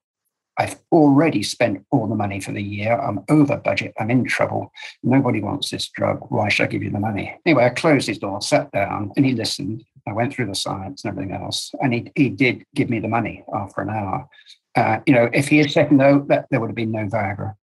I've 0.57 0.77
already 0.93 1.43
spent 1.43 1.85
all 1.91 2.07
the 2.07 2.15
money 2.15 2.41
for 2.41 2.53
the 2.53 2.63
year. 2.63 2.99
I'm 3.01 3.25
over 3.29 3.57
budget. 3.57 3.93
I'm 3.99 4.11
in 4.11 4.25
trouble. 4.25 4.73
Nobody 5.03 5.41
wants 5.41 5.71
this 5.71 5.89
drug. 5.89 6.25
Why 6.29 6.49
should 6.49 6.65
I 6.65 6.69
give 6.69 6.83
you 6.83 6.91
the 6.91 7.01
money? 7.01 7.37
Anyway, 7.45 7.65
I 7.65 7.71
closed 7.71 8.07
his 8.07 8.19
door, 8.19 8.41
sat 8.41 8.71
down, 8.73 9.11
and 9.17 9.27
he 9.27 9.33
listened. 9.33 9.85
I 10.07 10.13
went 10.13 10.33
through 10.33 10.47
the 10.47 10.55
science 10.55 11.05
and 11.05 11.13
everything 11.13 11.35
else. 11.35 11.73
And 11.83 11.95
he, 11.95 12.13
he 12.15 12.29
did 12.29 12.65
give 12.75 12.91
me 12.91 13.01
the 13.01 13.09
money 13.09 13.45
after 13.53 13.81
an 13.81 13.91
hour. 13.91 14.29
Uh, 14.77 14.99
you 15.07 15.15
know, 15.15 15.29
if 15.33 15.49
he 15.49 15.59
had 15.59 15.71
said 15.71 15.91
no, 15.91 16.25
that, 16.29 16.47
there 16.51 16.61
would 16.61 16.71
have 16.71 16.77
been 16.77 16.93
no 16.93 17.07
Viagra. 17.07 17.55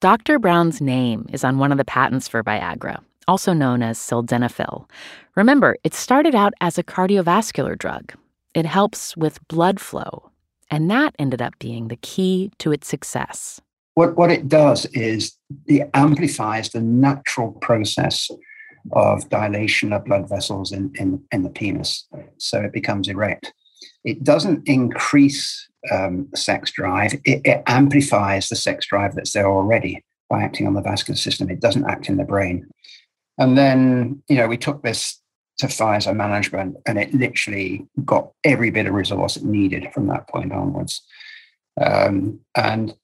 Dr. 0.00 0.38
Brown's 0.38 0.80
name 0.80 1.26
is 1.32 1.44
on 1.44 1.58
one 1.58 1.72
of 1.72 1.78
the 1.78 1.84
patents 1.84 2.28
for 2.28 2.42
Viagra, 2.42 3.02
also 3.26 3.52
known 3.52 3.82
as 3.82 3.98
sildenafil. 3.98 4.88
Remember, 5.34 5.76
it 5.82 5.94
started 5.94 6.34
out 6.34 6.52
as 6.60 6.76
a 6.76 6.82
cardiovascular 6.82 7.78
drug. 7.78 8.12
It 8.52 8.66
helps 8.66 9.16
with 9.16 9.46
blood 9.48 9.80
flow, 9.80 10.30
and 10.74 10.90
that 10.90 11.14
ended 11.20 11.40
up 11.40 11.56
being 11.60 11.86
the 11.86 11.96
key 11.96 12.50
to 12.58 12.72
its 12.72 12.88
success. 12.88 13.60
What, 13.94 14.16
what 14.16 14.32
it 14.32 14.48
does 14.48 14.86
is 14.86 15.38
it 15.66 15.88
amplifies 15.94 16.70
the 16.70 16.80
natural 16.80 17.52
process 17.52 18.28
of 18.90 19.28
dilation 19.28 19.92
of 19.92 20.04
blood 20.04 20.28
vessels 20.28 20.72
in, 20.72 20.92
in, 20.98 21.22
in 21.30 21.44
the 21.44 21.48
penis. 21.48 22.08
So 22.38 22.60
it 22.60 22.72
becomes 22.72 23.06
erect. 23.06 23.52
It 24.04 24.24
doesn't 24.24 24.68
increase 24.68 25.68
um, 25.92 26.28
sex 26.34 26.72
drive, 26.72 27.14
it, 27.24 27.42
it 27.44 27.62
amplifies 27.68 28.48
the 28.48 28.56
sex 28.56 28.86
drive 28.86 29.14
that's 29.14 29.32
there 29.32 29.46
already 29.46 30.02
by 30.28 30.42
acting 30.42 30.66
on 30.66 30.74
the 30.74 30.82
vascular 30.82 31.16
system. 31.16 31.50
It 31.50 31.60
doesn't 31.60 31.88
act 31.88 32.08
in 32.08 32.16
the 32.16 32.24
brain. 32.24 32.66
And 33.38 33.56
then, 33.56 34.24
you 34.28 34.36
know, 34.36 34.48
we 34.48 34.56
took 34.56 34.82
this 34.82 35.20
to 35.58 35.66
Pfizer 35.66 36.14
management 36.14 36.76
and 36.86 36.98
it 36.98 37.14
literally 37.14 37.86
got 38.04 38.30
every 38.42 38.70
bit 38.70 38.86
of 38.86 38.94
resource 38.94 39.36
it 39.36 39.44
needed 39.44 39.92
from 39.92 40.08
that 40.08 40.28
point 40.28 40.52
onwards. 40.52 41.02
Um, 41.80 42.40
and 42.56 42.94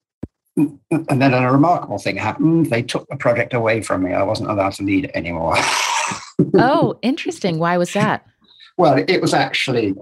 and 0.56 1.22
then 1.22 1.32
a 1.32 1.50
remarkable 1.50 1.98
thing 1.98 2.16
happened. 2.16 2.66
They 2.66 2.82
took 2.82 3.08
the 3.08 3.16
project 3.16 3.54
away 3.54 3.82
from 3.82 4.02
me. 4.02 4.12
I 4.12 4.22
wasn't 4.22 4.50
allowed 4.50 4.72
to 4.74 4.82
lead 4.82 5.06
it 5.06 5.12
anymore. 5.14 5.54
oh, 6.54 6.98
interesting. 7.02 7.58
Why 7.58 7.78
was 7.78 7.92
that? 7.94 8.26
Well, 8.76 9.02
it 9.06 9.20
was 9.20 9.32
actually, 9.32 9.94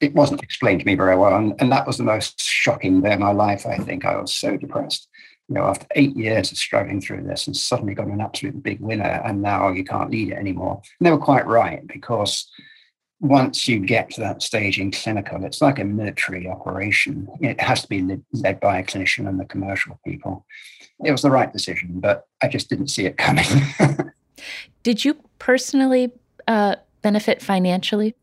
it 0.00 0.14
wasn't 0.14 0.42
explained 0.42 0.80
to 0.80 0.86
me 0.86 0.94
very 0.94 1.16
well. 1.16 1.36
And, 1.36 1.54
and 1.58 1.70
that 1.72 1.86
was 1.86 1.98
the 1.98 2.04
most 2.04 2.40
shocking 2.40 3.02
day 3.02 3.14
of 3.14 3.20
my 3.20 3.32
life, 3.32 3.66
I 3.66 3.76
think. 3.78 4.04
I 4.04 4.16
was 4.16 4.32
so 4.32 4.56
depressed. 4.56 5.08
You 5.48 5.54
know, 5.54 5.64
after 5.64 5.86
eight 5.94 6.14
years 6.16 6.52
of 6.52 6.58
struggling 6.58 7.00
through 7.00 7.22
this 7.22 7.46
and 7.46 7.56
suddenly 7.56 7.94
got 7.94 8.08
an 8.08 8.20
absolute 8.20 8.62
big 8.62 8.80
winner, 8.80 9.22
and 9.24 9.40
now 9.40 9.70
you 9.70 9.84
can't 9.84 10.10
lead 10.10 10.28
it 10.32 10.36
anymore. 10.36 10.82
And 10.98 11.06
they 11.06 11.10
were 11.10 11.18
quite 11.18 11.46
right 11.46 11.86
because 11.86 12.50
once 13.20 13.66
you 13.66 13.80
get 13.80 14.10
to 14.10 14.20
that 14.20 14.42
stage 14.42 14.78
in 14.78 14.92
clinical, 14.92 15.44
it's 15.44 15.60
like 15.60 15.78
a 15.78 15.84
military 15.84 16.46
operation. 16.46 17.28
It 17.40 17.60
has 17.60 17.82
to 17.82 17.88
be 17.88 18.18
led 18.32 18.60
by 18.60 18.78
a 18.78 18.84
clinician 18.84 19.28
and 19.28 19.40
the 19.40 19.44
commercial 19.44 19.98
people. 20.06 20.46
It 21.04 21.12
was 21.12 21.22
the 21.22 21.30
right 21.30 21.52
decision, 21.52 22.00
but 22.00 22.26
I 22.42 22.48
just 22.48 22.68
didn't 22.68 22.88
see 22.88 23.06
it 23.06 23.16
coming. 23.16 23.46
Did 24.82 25.04
you 25.04 25.16
personally 25.38 26.12
uh, 26.46 26.76
benefit 27.02 27.42
financially? 27.42 28.14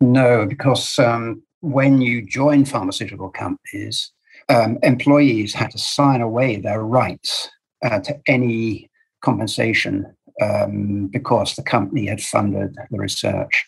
No, 0.00 0.46
because 0.46 0.98
um, 0.98 1.42
when 1.60 2.00
you 2.00 2.22
join 2.22 2.64
pharmaceutical 2.64 3.28
companies, 3.28 4.12
um, 4.50 4.78
employees 4.82 5.54
had 5.54 5.70
to 5.70 5.78
sign 5.78 6.20
away 6.20 6.56
their 6.56 6.82
rights 6.82 7.48
uh, 7.84 8.00
to 8.00 8.20
any 8.26 8.90
compensation 9.22 10.14
um, 10.42 11.08
because 11.12 11.54
the 11.54 11.62
company 11.62 12.06
had 12.06 12.20
funded 12.20 12.76
the 12.90 12.98
research. 12.98 13.66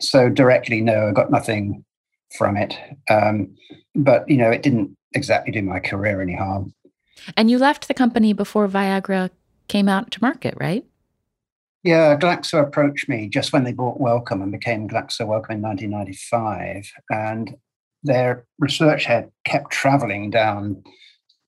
So 0.00 0.28
directly, 0.28 0.80
no, 0.80 1.08
I 1.08 1.12
got 1.12 1.30
nothing 1.30 1.84
from 2.36 2.56
it. 2.56 2.74
Um, 3.10 3.54
but 3.94 4.28
you 4.28 4.36
know, 4.36 4.50
it 4.50 4.62
didn't 4.62 4.96
exactly 5.14 5.52
do 5.52 5.62
my 5.62 5.80
career 5.80 6.20
any 6.22 6.34
harm. 6.34 6.74
And 7.36 7.50
you 7.50 7.58
left 7.58 7.88
the 7.88 7.94
company 7.94 8.32
before 8.32 8.68
Viagra 8.68 9.30
came 9.66 9.88
out 9.88 10.10
to 10.12 10.22
market, 10.22 10.54
right? 10.58 10.84
Yeah, 11.84 12.16
Glaxo 12.16 12.62
approached 12.62 13.08
me 13.08 13.28
just 13.28 13.52
when 13.52 13.64
they 13.64 13.72
bought 13.72 14.00
Wellcome 14.00 14.42
and 14.42 14.52
became 14.52 14.88
Glaxo 14.88 15.26
Wellcome 15.26 15.56
in 15.56 15.62
1995. 15.62 16.90
And 17.10 17.56
their 18.02 18.44
research 18.58 19.04
head 19.04 19.30
kept 19.44 19.70
traveling 19.70 20.30
down 20.30 20.82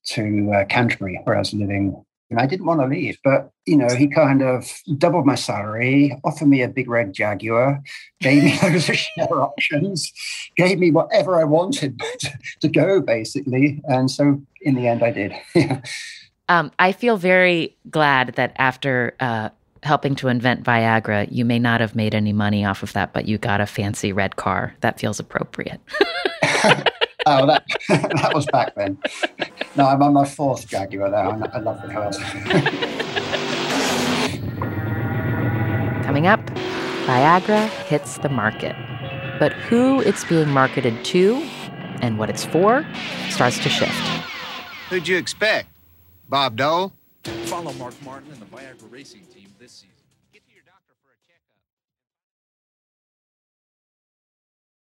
to 0.05 0.51
uh, 0.53 0.65
Canterbury, 0.65 1.19
where 1.23 1.35
I 1.35 1.39
was 1.39 1.53
living. 1.53 2.03
And 2.29 2.39
I 2.39 2.45
didn't 2.45 2.65
want 2.65 2.79
to 2.79 2.87
leave, 2.87 3.17
but 3.25 3.51
you 3.65 3.75
know, 3.75 3.93
he 3.93 4.07
kind 4.07 4.41
of 4.41 4.71
doubled 4.97 5.25
my 5.25 5.35
salary, 5.35 6.17
offered 6.23 6.47
me 6.47 6.61
a 6.61 6.67
big 6.69 6.89
red 6.89 7.13
Jaguar, 7.13 7.81
gave 8.21 8.43
me 8.43 8.57
loads 8.63 8.89
of 8.89 8.95
share 8.95 9.41
options, 9.41 10.11
gave 10.55 10.79
me 10.79 10.91
whatever 10.91 11.39
I 11.39 11.43
wanted 11.43 12.01
to, 12.61 12.69
go, 12.69 13.01
basically. 13.01 13.81
And 13.83 14.09
so 14.09 14.41
in 14.61 14.75
the 14.75 14.87
end, 14.87 15.03
I 15.03 15.11
did. 15.11 15.33
um, 16.49 16.71
I 16.79 16.93
feel 16.93 17.17
very 17.17 17.75
glad 17.89 18.35
that 18.35 18.53
after 18.57 19.13
uh, 19.19 19.49
helping 19.83 20.15
to 20.15 20.29
invent 20.29 20.63
Viagra, 20.63 21.27
you 21.29 21.43
may 21.43 21.59
not 21.59 21.81
have 21.81 21.95
made 21.95 22.15
any 22.15 22.31
money 22.31 22.63
off 22.63 22.81
of 22.81 22.93
that, 22.93 23.11
but 23.11 23.27
you 23.27 23.37
got 23.37 23.59
a 23.59 23.65
fancy 23.65 24.13
red 24.13 24.37
car. 24.37 24.73
That 24.79 24.99
feels 24.99 25.19
appropriate. 25.19 25.81
oh, 27.25 27.45
that 27.47 27.63
that 27.89 28.31
was 28.33 28.45
back 28.47 28.75
then. 28.75 28.97
No, 29.75 29.87
I'm 29.87 30.01
on 30.03 30.13
my 30.13 30.25
fourth 30.25 30.67
Jaguar 30.67 31.09
now. 31.09 31.31
I 31.53 31.59
love 31.59 31.81
the 31.81 31.87
cars. 31.87 32.17
Coming 36.05 36.27
up, 36.27 36.39
Viagra 37.05 37.67
hits 37.87 38.17
the 38.19 38.29
market. 38.29 38.75
But 39.39 39.53
who 39.53 40.01
it's 40.01 40.23
being 40.25 40.49
marketed 40.49 41.03
to 41.05 41.35
and 42.01 42.19
what 42.19 42.29
it's 42.29 42.45
for 42.45 42.85
starts 43.29 43.57
to 43.59 43.69
shift. 43.69 43.91
Who'd 44.89 45.07
you 45.07 45.17
expect? 45.17 45.69
Bob 46.29 46.57
Dole? 46.57 46.93
Follow 47.45 47.73
Mark 47.73 47.93
Martin 48.03 48.31
and 48.31 48.41
the 48.41 48.45
Viagra 48.45 48.91
racing 48.91 49.21
team 49.33 49.47
this 49.59 49.71
season. 49.71 49.89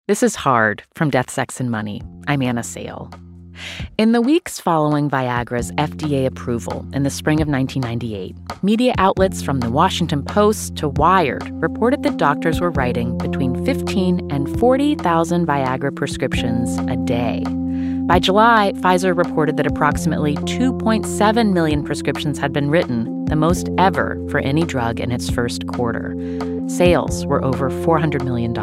This 0.08 0.24
is 0.24 0.36
Hard 0.36 0.84
from 0.96 1.10
Death, 1.10 1.30
Sex, 1.30 1.60
and 1.60 1.70
Money. 1.70 2.02
I'm 2.30 2.42
Anna 2.42 2.64
Sale. 2.64 3.12
In 3.98 4.14
the 4.14 4.22
weeks 4.22 4.58
following 4.58 5.10
Viagra's 5.10 5.74
FDA 5.74 6.26
approval 6.26 6.88
in 6.94 7.04
the 7.04 7.10
spring 7.10 7.42
of 7.42 7.50
1998, 7.50 8.64
media 8.64 8.94
outlets 8.98 9.42
from 9.42 9.60
the 9.60 9.70
Washington 9.70 10.24
Post 10.24 10.78
to 10.78 10.88
Wired 10.88 11.50
reported 11.62 12.04
that 12.04 12.16
doctors 12.16 12.62
were 12.62 12.72
writing 12.72 13.18
between 13.18 13.66
15 13.66 14.32
and 14.32 14.58
40,000 14.62 15.46
Viagra 15.46 15.94
prescriptions 15.94 16.78
a 16.90 16.96
day. 16.96 17.44
By 18.08 18.20
July, 18.20 18.72
Pfizer 18.78 19.14
reported 19.14 19.58
that 19.58 19.68
approximately 19.68 20.36
2.7 20.36 21.52
million 21.52 21.84
prescriptions 21.84 22.40
had 22.40 22.54
been 22.54 22.70
written, 22.70 23.26
the 23.26 23.36
most 23.36 23.68
ever 23.78 24.26
for 24.30 24.40
any 24.40 24.64
drug 24.64 25.02
in 25.02 25.12
its 25.12 25.30
first 25.30 25.68
quarter. 25.68 26.16
Sales 26.68 27.26
were 27.26 27.44
over 27.44 27.70
$400 27.70 28.24
million. 28.24 28.54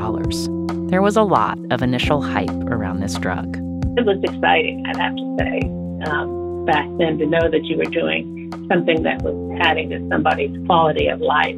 There 0.94 1.02
was 1.02 1.16
a 1.16 1.24
lot 1.24 1.59
of 1.72 1.83
initial 1.83 2.22
hype 2.22 2.48
around 2.68 3.00
this 3.00 3.14
drug. 3.14 3.57
It 3.98 4.07
was 4.07 4.20
exciting, 4.22 4.85
I'd 4.87 4.96
have 4.96 5.16
to 5.16 5.37
say, 5.40 5.61
um, 6.09 6.64
back 6.66 6.87
then 6.98 7.18
to 7.18 7.26
know 7.26 7.50
that 7.50 7.64
you 7.64 7.76
were 7.76 7.85
doing 7.87 8.48
something 8.72 9.02
that 9.02 9.20
was 9.22 9.59
adding 9.61 9.90
to 9.90 10.09
somebody's 10.09 10.57
quality 10.66 11.09
of 11.09 11.20
life. 11.20 11.57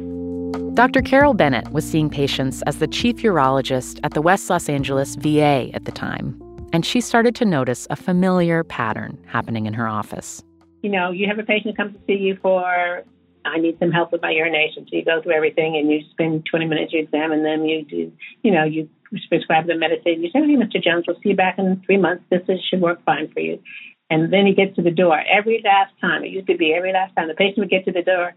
Dr. 0.73 1.03
Carol 1.03 1.35
Bennett 1.35 1.71
was 1.71 1.85
seeing 1.85 2.09
patients 2.09 2.63
as 2.63 2.79
the 2.79 2.87
chief 2.87 3.17
urologist 3.17 3.99
at 4.01 4.15
the 4.15 4.23
West 4.23 4.49
Los 4.49 4.69
Angeles 4.69 5.13
VA 5.13 5.69
at 5.75 5.85
the 5.85 5.91
time, 5.91 6.41
and 6.73 6.83
she 6.83 6.99
started 6.99 7.35
to 7.35 7.45
notice 7.45 7.85
a 7.91 7.95
familiar 7.95 8.63
pattern 8.63 9.23
happening 9.27 9.67
in 9.67 9.73
her 9.75 9.87
office. 9.87 10.43
You 10.81 10.89
know, 10.89 11.11
you 11.11 11.27
have 11.27 11.37
a 11.37 11.43
patient 11.43 11.77
come 11.77 11.93
to 11.93 11.99
see 12.07 12.17
you 12.17 12.39
for 12.41 13.03
I 13.47 13.59
need 13.59 13.79
some 13.79 13.91
help 13.91 14.11
with 14.11 14.21
my 14.21 14.31
urination. 14.31 14.85
So 14.89 14.95
you 14.95 15.05
go 15.05 15.21
through 15.21 15.33
everything 15.33 15.77
and 15.77 15.89
you 15.91 16.01
spend 16.11 16.45
20 16.45 16.65
minutes, 16.65 16.93
you 16.93 16.99
examine 16.99 17.43
them, 17.43 17.65
you 17.65 17.85
do, 17.85 18.11
you 18.43 18.51
know, 18.51 18.63
you 18.63 18.89
prescribe 19.29 19.67
them 19.67 19.79
medicine. 19.79 20.23
You 20.23 20.29
say, 20.31 20.39
hey, 20.39 20.55
Mr. 20.55 20.83
Jones, 20.83 21.05
we'll 21.07 21.17
see 21.17 21.29
you 21.29 21.35
back 21.35 21.57
in 21.57 21.81
three 21.85 21.97
months. 21.97 22.23
This 22.29 22.41
is, 22.47 22.59
should 22.69 22.81
work 22.81 23.03
fine 23.05 23.31
for 23.31 23.39
you. 23.39 23.61
And 24.09 24.31
then 24.31 24.45
he 24.45 24.53
gets 24.53 24.75
to 24.75 24.81
the 24.81 24.91
door. 24.91 25.19
Every 25.19 25.61
last 25.63 25.93
time, 25.99 26.23
it 26.23 26.29
used 26.29 26.47
to 26.47 26.57
be 26.57 26.73
every 26.73 26.93
last 26.93 27.15
time, 27.15 27.27
the 27.27 27.33
patient 27.33 27.59
would 27.59 27.69
get 27.69 27.85
to 27.85 27.91
the 27.91 28.01
door, 28.01 28.35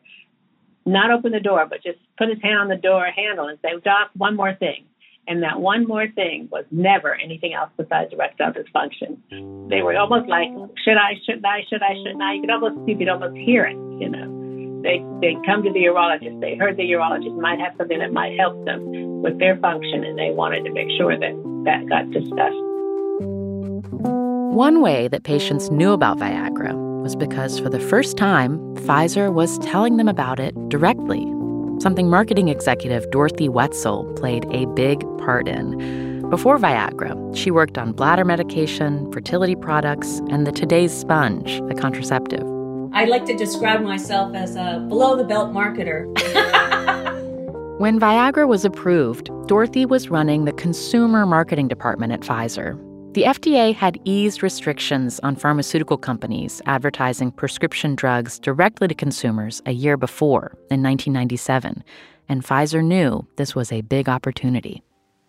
not 0.84 1.10
open 1.10 1.32
the 1.32 1.40
door, 1.40 1.66
but 1.68 1.82
just 1.82 1.98
put 2.18 2.28
his 2.28 2.38
hand 2.42 2.58
on 2.58 2.68
the 2.68 2.76
door 2.76 3.06
handle 3.06 3.46
and 3.46 3.58
say, 3.62 3.70
Doc, 3.84 4.10
one 4.16 4.36
more 4.36 4.54
thing. 4.54 4.84
And 5.28 5.44
that 5.44 5.60
one 5.60 5.86
more 5.86 6.08
thing 6.08 6.48
was 6.50 6.64
never 6.72 7.14
anything 7.14 7.54
else 7.54 7.70
besides 7.76 8.12
erectile 8.12 8.52
dysfunction. 8.52 9.68
They 9.68 9.82
were 9.82 9.96
almost 9.96 10.28
like, 10.28 10.48
should 10.82 10.96
I, 10.96 11.14
should 11.24 11.44
I, 11.44 11.60
should 11.68 11.82
I, 11.82 11.94
shouldn't 12.02 12.22
I? 12.22 12.34
You 12.34 12.40
could 12.40 12.50
almost, 12.50 12.88
you 12.88 12.96
could 12.96 13.08
almost 13.08 13.36
hear 13.36 13.64
it, 13.64 13.76
you 14.00 14.08
know 14.08 14.19
they 14.82 15.04
they 15.20 15.36
come 15.46 15.62
to 15.62 15.72
the 15.72 15.80
urologist. 15.84 16.40
They 16.40 16.56
heard 16.56 16.76
the 16.76 16.88
urologist 16.90 17.36
might 17.40 17.60
have 17.60 17.74
something 17.76 17.98
that 17.98 18.12
might 18.12 18.38
help 18.38 18.64
them 18.64 19.22
with 19.22 19.38
their 19.38 19.56
function, 19.58 20.04
and 20.04 20.18
they 20.18 20.30
wanted 20.30 20.64
to 20.64 20.72
make 20.72 20.88
sure 20.96 21.18
that 21.18 21.34
that 21.64 21.88
got 21.88 22.10
discussed. 22.10 22.56
One 24.54 24.80
way 24.80 25.08
that 25.08 25.22
patients 25.24 25.70
knew 25.70 25.92
about 25.92 26.18
Viagra 26.18 26.74
was 27.02 27.14
because 27.16 27.58
for 27.58 27.68
the 27.68 27.80
first 27.80 28.16
time, 28.16 28.58
Pfizer 28.76 29.32
was 29.32 29.58
telling 29.60 29.96
them 29.96 30.08
about 30.08 30.40
it 30.40 30.54
directly. 30.68 31.24
Something 31.80 32.10
marketing 32.10 32.48
executive 32.48 33.10
Dorothy 33.10 33.48
Wetzel 33.48 34.12
played 34.16 34.44
a 34.50 34.66
big 34.74 35.00
part 35.18 35.48
in. 35.48 36.28
Before 36.28 36.58
Viagra, 36.58 37.34
she 37.34 37.50
worked 37.50 37.78
on 37.78 37.92
bladder 37.92 38.24
medication, 38.24 39.10
fertility 39.12 39.56
products, 39.56 40.20
and 40.30 40.46
the 40.46 40.52
Today's 40.52 40.92
Sponge, 40.92 41.60
a 41.70 41.74
contraceptive. 41.74 42.59
I 42.92 43.04
like 43.04 43.24
to 43.26 43.36
describe 43.36 43.82
myself 43.82 44.34
as 44.34 44.56
a 44.56 44.84
below 44.88 45.16
the 45.16 45.22
belt 45.22 45.52
marketer. 45.52 46.06
when 47.78 48.00
Viagra 48.00 48.48
was 48.48 48.64
approved, 48.64 49.30
Dorothy 49.46 49.86
was 49.86 50.08
running 50.08 50.44
the 50.44 50.52
consumer 50.52 51.24
marketing 51.24 51.68
department 51.68 52.12
at 52.12 52.20
Pfizer. 52.20 52.74
The 53.14 53.22
FDA 53.22 53.74
had 53.74 54.00
eased 54.04 54.42
restrictions 54.42 55.20
on 55.20 55.36
pharmaceutical 55.36 55.98
companies 55.98 56.60
advertising 56.66 57.30
prescription 57.30 57.94
drugs 57.94 58.40
directly 58.40 58.88
to 58.88 58.94
consumers 58.94 59.62
a 59.66 59.72
year 59.72 59.96
before, 59.96 60.52
in 60.70 60.82
1997, 60.82 61.84
and 62.28 62.44
Pfizer 62.44 62.84
knew 62.84 63.26
this 63.36 63.54
was 63.54 63.70
a 63.70 63.82
big 63.82 64.08
opportunity. 64.08 64.82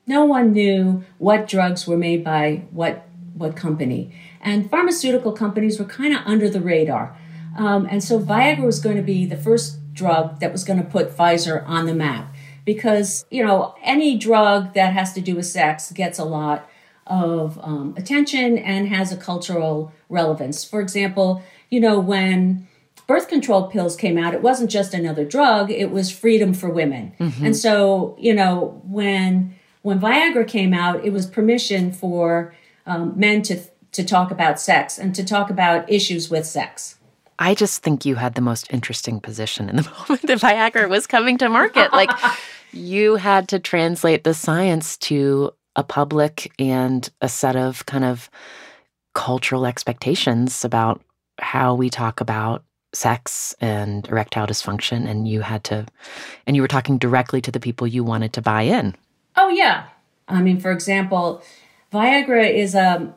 No 0.08 0.26
one 0.26 0.52
knew 0.52 1.04
what 1.19 1.47
drugs 1.47 1.86
were 1.88 1.97
made 1.97 2.24
by 2.24 2.63
what 2.71 3.08
what 3.36 3.56
company. 3.56 4.13
And 4.41 4.69
pharmaceutical 4.69 5.32
companies 5.32 5.80
were 5.80 5.86
kind 5.86 6.13
of 6.13 6.21
under 6.26 6.50
the 6.50 6.60
radar. 6.60 7.17
Um, 7.58 7.88
and 7.90 8.04
so 8.04 8.20
Viagra 8.20 8.64
was 8.64 8.80
going 8.80 8.98
to 8.98 9.02
be 9.02 9.26
the 9.26 9.38
first 9.38 9.78
drug 9.94 10.40
that 10.40 10.52
was 10.52 10.64
going 10.64 10.82
to 10.82 10.90
put 10.90 11.16
Pfizer 11.16 11.68
on 11.68 11.86
the 11.86 11.94
map 11.94 12.34
because, 12.66 13.26
you 13.30 13.44
know, 13.44 13.76
any 13.84 14.18
drug 14.18 14.74
that 14.74 14.94
has 14.94 15.14
to 15.14 15.22
do 15.22 15.36
with 15.36 15.46
sex 15.46 15.92
gets 15.92 16.20
a 16.20 16.24
lot 16.24 16.70
of 17.08 17.60
um, 17.64 17.94
attention 17.98 18.58
and 18.58 18.88
has 18.88 19.12
a 19.12 19.18
cultural 19.18 19.92
relevance. 20.10 20.64
For 20.64 20.80
example, 20.80 21.44
you 21.70 21.80
know, 21.80 22.00
when 22.00 22.68
birth 23.08 23.28
control 23.28 23.68
pills 23.68 23.96
came 23.96 24.18
out, 24.18 24.34
it 24.34 24.42
wasn't 24.42 24.70
just 24.70 24.94
another 24.94 25.26
drug, 25.26 25.72
it 25.72 25.92
was 25.92 26.12
freedom 26.12 26.54
for 26.54 26.70
women. 26.70 27.14
Mm-hmm. 27.20 27.48
And 27.48 27.58
so, 27.58 28.16
you 28.20 28.34
know, 28.34 28.82
when 28.86 29.56
when 29.82 30.00
Viagra 30.00 30.48
came 30.48 30.74
out, 30.74 31.04
it 31.04 31.12
was 31.12 31.26
permission 31.26 31.92
for 31.92 32.54
um, 32.86 33.18
men 33.18 33.42
to 33.44 33.60
to 33.94 34.06
talk 34.06 34.32
about 34.32 34.60
sex 34.60 34.98
and 34.98 35.14
to 35.16 35.26
talk 35.26 35.50
about 35.50 35.90
issues 35.92 36.30
with 36.30 36.46
sex. 36.46 36.98
I 37.42 37.56
just 37.56 37.82
think 37.82 38.06
you 38.06 38.16
had 38.16 38.36
the 38.36 38.42
most 38.42 38.72
interesting 38.72 39.20
position 39.20 39.68
in 39.68 39.78
the 39.78 39.84
moment 40.00 40.22
that 40.28 40.38
Viagra 40.38 40.88
was 40.88 41.08
coming 41.08 41.40
to 41.40 41.50
market. 41.50 41.92
Like, 41.92 42.12
you 42.72 43.16
had 43.16 43.48
to 43.50 43.58
translate 43.58 44.24
the 44.24 44.36
science 44.36 44.96
to 44.98 45.52
a 45.76 45.84
public 45.84 46.54
and 46.60 47.10
a 47.20 47.28
set 47.28 47.56
of 47.56 47.84
kind 47.88 48.06
of 48.06 48.30
cultural 49.16 49.66
expectations 49.66 50.64
about 50.64 51.02
how 51.40 51.74
we 51.74 51.90
talk 51.90 52.22
about 52.22 52.64
sex 52.94 53.56
and 53.60 54.08
erectile 54.10 54.46
dysfunction 54.46 55.10
and 55.10 55.28
you 55.28 55.42
had 55.42 55.64
to 55.64 55.86
and 56.46 56.56
you 56.56 56.62
were 56.62 56.68
talking 56.68 56.98
directly 56.98 57.42
to 57.42 57.50
the 57.50 57.60
people 57.60 57.88
you 57.88 58.04
wanted 58.04 58.34
to 58.34 58.42
buy 58.42 58.64
in 58.64 58.94
oh 59.38 59.48
yeah 59.48 59.86
i 60.28 60.42
mean 60.42 60.60
for 60.60 60.72
example 60.72 61.42
viagra 61.94 62.54
is 62.54 62.76
a 62.76 63.14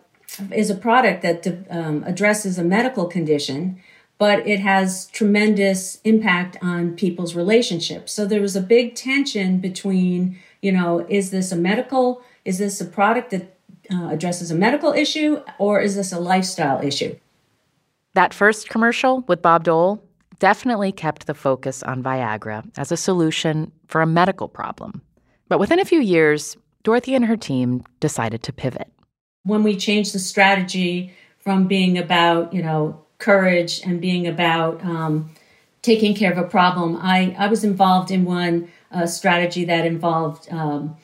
is 0.52 0.70
a 0.70 0.76
product 0.76 1.22
that 1.22 1.66
um, 1.70 2.04
addresses 2.04 2.56
a 2.56 2.62
medical 2.62 3.06
condition 3.06 3.80
but 4.18 4.46
it 4.46 4.60
has 4.60 5.06
tremendous 5.06 6.00
impact 6.04 6.56
on 6.62 6.94
people's 6.96 7.34
relationships 7.34 8.12
so 8.12 8.26
there 8.26 8.40
was 8.40 8.56
a 8.56 8.60
big 8.60 8.94
tension 8.94 9.58
between 9.58 10.38
you 10.62 10.72
know 10.72 11.06
is 11.08 11.30
this 11.30 11.52
a 11.52 11.56
medical 11.56 12.22
is 12.44 12.58
this 12.58 12.80
a 12.80 12.84
product 12.84 13.30
that 13.30 13.56
uh, 13.92 14.08
addresses 14.08 14.50
a 14.50 14.54
medical 14.54 14.92
issue 14.92 15.42
or 15.58 15.80
is 15.80 15.94
this 15.96 16.12
a 16.12 16.18
lifestyle 16.18 16.82
issue 16.82 17.14
that 18.14 18.32
first 18.32 18.68
commercial 18.68 19.20
with 19.22 19.42
Bob 19.42 19.64
Dole 19.64 20.02
definitely 20.38 20.92
kept 20.92 21.26
the 21.26 21.34
focus 21.34 21.82
on 21.82 22.02
Viagra 22.02 22.64
as 22.76 22.92
a 22.92 22.96
solution 22.96 23.72
for 23.88 24.02
a 24.02 24.06
medical 24.06 24.48
problem. 24.48 25.02
But 25.48 25.58
within 25.58 25.80
a 25.80 25.84
few 25.84 26.00
years, 26.00 26.56
Dorothy 26.82 27.14
and 27.14 27.24
her 27.24 27.36
team 27.36 27.82
decided 28.00 28.42
to 28.44 28.52
pivot. 28.52 28.90
When 29.44 29.62
we 29.62 29.76
changed 29.76 30.14
the 30.14 30.18
strategy 30.18 31.12
from 31.38 31.66
being 31.66 31.98
about, 31.98 32.52
you 32.52 32.62
know, 32.62 33.03
courage 33.24 33.80
and 33.86 34.00
being 34.00 34.26
about 34.26 34.84
um, 34.84 35.30
taking 35.80 36.14
care 36.14 36.32
of 36.32 36.38
a 36.38 36.48
problem, 36.48 36.90
I, 36.96 37.34
I 37.38 37.46
was 37.48 37.64
involved 37.64 38.10
in 38.10 38.24
one 38.24 38.68
uh, 38.92 39.06
strategy 39.06 39.64
that 39.64 39.84
involved 39.86 40.42
um, 40.52 40.96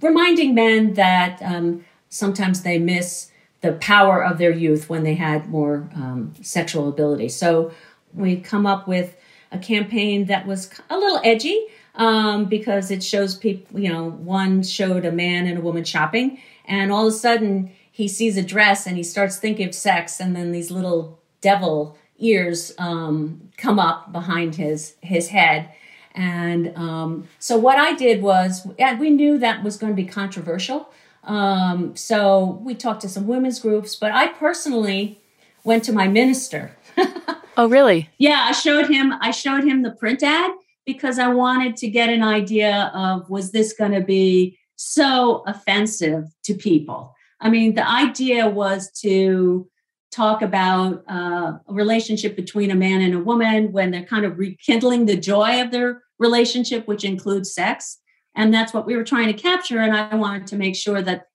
reminding 0.00 0.54
men 0.54 0.94
that 0.94 1.40
um, 1.42 1.84
sometimes 2.08 2.62
they 2.62 2.78
miss 2.78 3.30
the 3.62 3.72
power 3.72 4.22
of 4.22 4.38
their 4.38 4.52
youth 4.52 4.88
when 4.90 5.02
they 5.02 5.14
had 5.14 5.48
more 5.48 5.88
um, 5.94 6.34
sexual 6.42 6.88
ability. 6.88 7.28
So 7.28 7.72
we 8.12 8.36
come 8.36 8.66
up 8.66 8.86
with 8.86 9.16
a 9.50 9.58
campaign 9.58 10.26
that 10.26 10.46
was 10.46 10.70
a 10.90 10.96
little 10.98 11.20
edgy 11.24 11.58
um, 11.94 12.44
because 12.44 12.90
it 12.90 13.02
shows 13.02 13.34
people, 13.34 13.80
you 13.80 13.92
know, 13.92 14.10
one 14.10 14.62
showed 14.62 15.04
a 15.04 15.12
man 15.12 15.46
and 15.46 15.58
a 15.58 15.62
woman 15.62 15.84
shopping, 15.84 16.38
and 16.66 16.92
all 16.92 17.06
of 17.06 17.14
a 17.14 17.16
sudden 17.16 17.72
he 17.90 18.08
sees 18.08 18.36
a 18.36 18.42
dress 18.42 18.86
and 18.86 18.96
he 18.96 19.02
starts 19.02 19.38
thinking 19.38 19.68
of 19.68 19.74
sex, 19.74 20.20
and 20.20 20.36
then 20.36 20.52
these 20.52 20.70
little 20.70 21.18
devil 21.40 21.96
ears 22.18 22.72
um, 22.78 23.50
come 23.56 23.78
up 23.78 24.12
behind 24.12 24.54
his 24.54 24.94
his 25.02 25.28
head. 25.28 25.70
And 26.14 26.74
um, 26.76 27.28
so 27.38 27.58
what 27.58 27.76
I 27.76 27.94
did 27.94 28.22
was, 28.22 28.66
and 28.78 28.98
we 28.98 29.10
knew 29.10 29.36
that 29.38 29.62
was 29.62 29.76
going 29.76 29.92
to 29.92 30.02
be 30.02 30.08
controversial. 30.08 30.88
Um, 31.24 31.94
so 31.94 32.58
we 32.62 32.74
talked 32.74 33.02
to 33.02 33.08
some 33.08 33.26
women's 33.26 33.60
groups, 33.60 33.96
but 33.96 34.12
I 34.12 34.28
personally 34.28 35.20
went 35.64 35.84
to 35.84 35.92
my 35.92 36.08
minister. 36.08 36.74
oh, 37.58 37.68
really? 37.68 38.08
Yeah, 38.16 38.46
I 38.48 38.52
showed 38.52 38.88
him. 38.88 39.12
I 39.20 39.30
showed 39.30 39.64
him 39.64 39.82
the 39.82 39.90
print 39.90 40.22
ad 40.22 40.52
because 40.86 41.18
I 41.18 41.28
wanted 41.28 41.76
to 41.78 41.88
get 41.88 42.08
an 42.08 42.22
idea 42.22 42.90
of 42.94 43.28
was 43.28 43.52
this 43.52 43.74
going 43.74 43.92
to 43.92 44.00
be 44.00 44.58
so 44.76 45.42
offensive 45.46 46.24
to 46.44 46.54
people. 46.54 47.14
I 47.40 47.50
mean, 47.50 47.74
the 47.74 47.86
idea 47.86 48.48
was 48.48 48.90
to 49.00 49.68
talk 50.16 50.40
about 50.40 51.04
uh, 51.08 51.58
a 51.68 51.72
relationship 51.72 52.34
between 52.36 52.70
a 52.70 52.74
man 52.74 53.02
and 53.02 53.14
a 53.14 53.18
woman 53.18 53.70
when 53.70 53.90
they're 53.90 54.02
kind 54.04 54.24
of 54.24 54.38
rekindling 54.38 55.06
the 55.06 55.16
joy 55.16 55.60
of 55.60 55.70
their 55.70 56.02
relationship, 56.18 56.88
which 56.88 57.04
includes 57.04 57.54
sex. 57.54 57.98
And 58.34 58.52
that's 58.52 58.72
what 58.72 58.86
we 58.86 58.96
were 58.96 59.04
trying 59.04 59.26
to 59.26 59.34
capture. 59.34 59.80
And 59.80 59.94
I 59.94 60.14
wanted 60.14 60.46
to 60.48 60.56
make 60.56 60.74
sure 60.74 61.02
that 61.02 61.26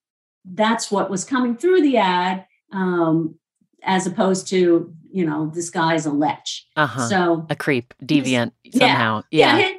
that's 0.44 0.92
what 0.92 1.10
was 1.10 1.24
coming 1.24 1.56
through 1.56 1.82
the 1.82 1.98
ad, 1.98 2.46
um, 2.74 3.36
as 3.84 4.08
opposed 4.08 4.48
to, 4.48 4.94
you 5.12 5.26
know, 5.26 5.52
this 5.54 5.70
guy's 5.70 6.06
a 6.06 6.12
lech. 6.12 6.46
Uh-huh. 6.76 7.08
So 7.08 7.46
a 7.50 7.56
creep, 7.56 7.94
deviant 8.04 8.52
somehow. 8.72 9.22
Yeah. 9.32 9.58
yeah. 9.58 9.72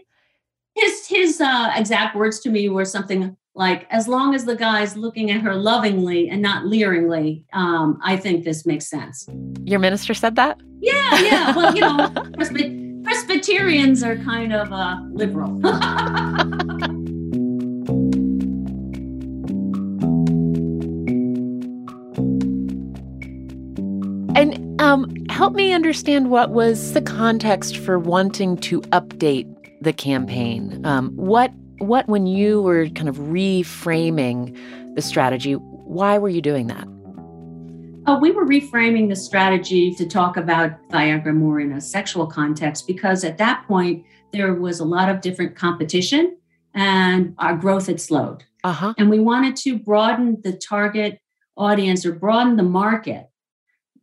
His, 0.74 1.06
his 1.06 1.40
uh, 1.40 1.72
exact 1.74 2.16
words 2.16 2.40
to 2.40 2.50
me 2.50 2.68
were 2.68 2.84
something 2.84 3.36
like, 3.54 3.86
as 3.90 4.08
long 4.08 4.34
as 4.34 4.44
the 4.44 4.56
guy's 4.56 4.96
looking 4.96 5.30
at 5.30 5.42
her 5.42 5.54
lovingly 5.54 6.28
and 6.28 6.40
not 6.40 6.64
leeringly, 6.64 7.44
um, 7.52 7.98
I 8.02 8.16
think 8.16 8.44
this 8.44 8.64
makes 8.64 8.88
sense. 8.88 9.26
Your 9.64 9.78
minister 9.78 10.14
said 10.14 10.36
that? 10.36 10.60
Yeah, 10.80 11.20
yeah. 11.20 11.56
Well, 11.56 11.74
you 11.74 11.80
know, 11.82 12.08
Presbyterians 13.04 14.02
are 14.02 14.16
kind 14.16 14.52
of 14.52 14.72
uh, 14.72 14.98
liberal. 15.10 15.60
And 24.34 24.80
um, 24.80 25.14
help 25.28 25.52
me 25.52 25.74
understand 25.74 26.30
what 26.30 26.50
was 26.50 26.94
the 26.94 27.02
context 27.02 27.76
for 27.76 27.98
wanting 27.98 28.56
to 28.58 28.80
update 28.80 29.46
the 29.82 29.92
campaign. 29.92 30.84
Um, 30.86 31.10
what 31.10 31.52
what 31.82 32.08
when 32.08 32.26
you 32.26 32.62
were 32.62 32.88
kind 32.90 33.08
of 33.08 33.16
reframing 33.16 34.94
the 34.94 35.02
strategy? 35.02 35.54
Why 35.54 36.18
were 36.18 36.28
you 36.28 36.40
doing 36.40 36.68
that? 36.68 36.88
Uh, 38.06 38.18
we 38.20 38.32
were 38.32 38.46
reframing 38.46 39.08
the 39.08 39.16
strategy 39.16 39.94
to 39.94 40.06
talk 40.06 40.36
about 40.36 40.72
Viagra 40.88 41.34
more 41.34 41.60
in 41.60 41.72
a 41.72 41.80
sexual 41.80 42.26
context 42.26 42.86
because 42.86 43.22
at 43.22 43.38
that 43.38 43.64
point 43.66 44.04
there 44.32 44.54
was 44.54 44.80
a 44.80 44.84
lot 44.84 45.08
of 45.08 45.20
different 45.20 45.54
competition 45.54 46.36
and 46.74 47.34
our 47.38 47.56
growth 47.56 47.86
had 47.86 48.00
slowed. 48.00 48.44
Uh-huh. 48.64 48.94
And 48.98 49.10
we 49.10 49.20
wanted 49.20 49.56
to 49.56 49.78
broaden 49.78 50.40
the 50.42 50.52
target 50.52 51.20
audience 51.56 52.06
or 52.06 52.12
broaden 52.12 52.56
the 52.56 52.62
market 52.62 53.28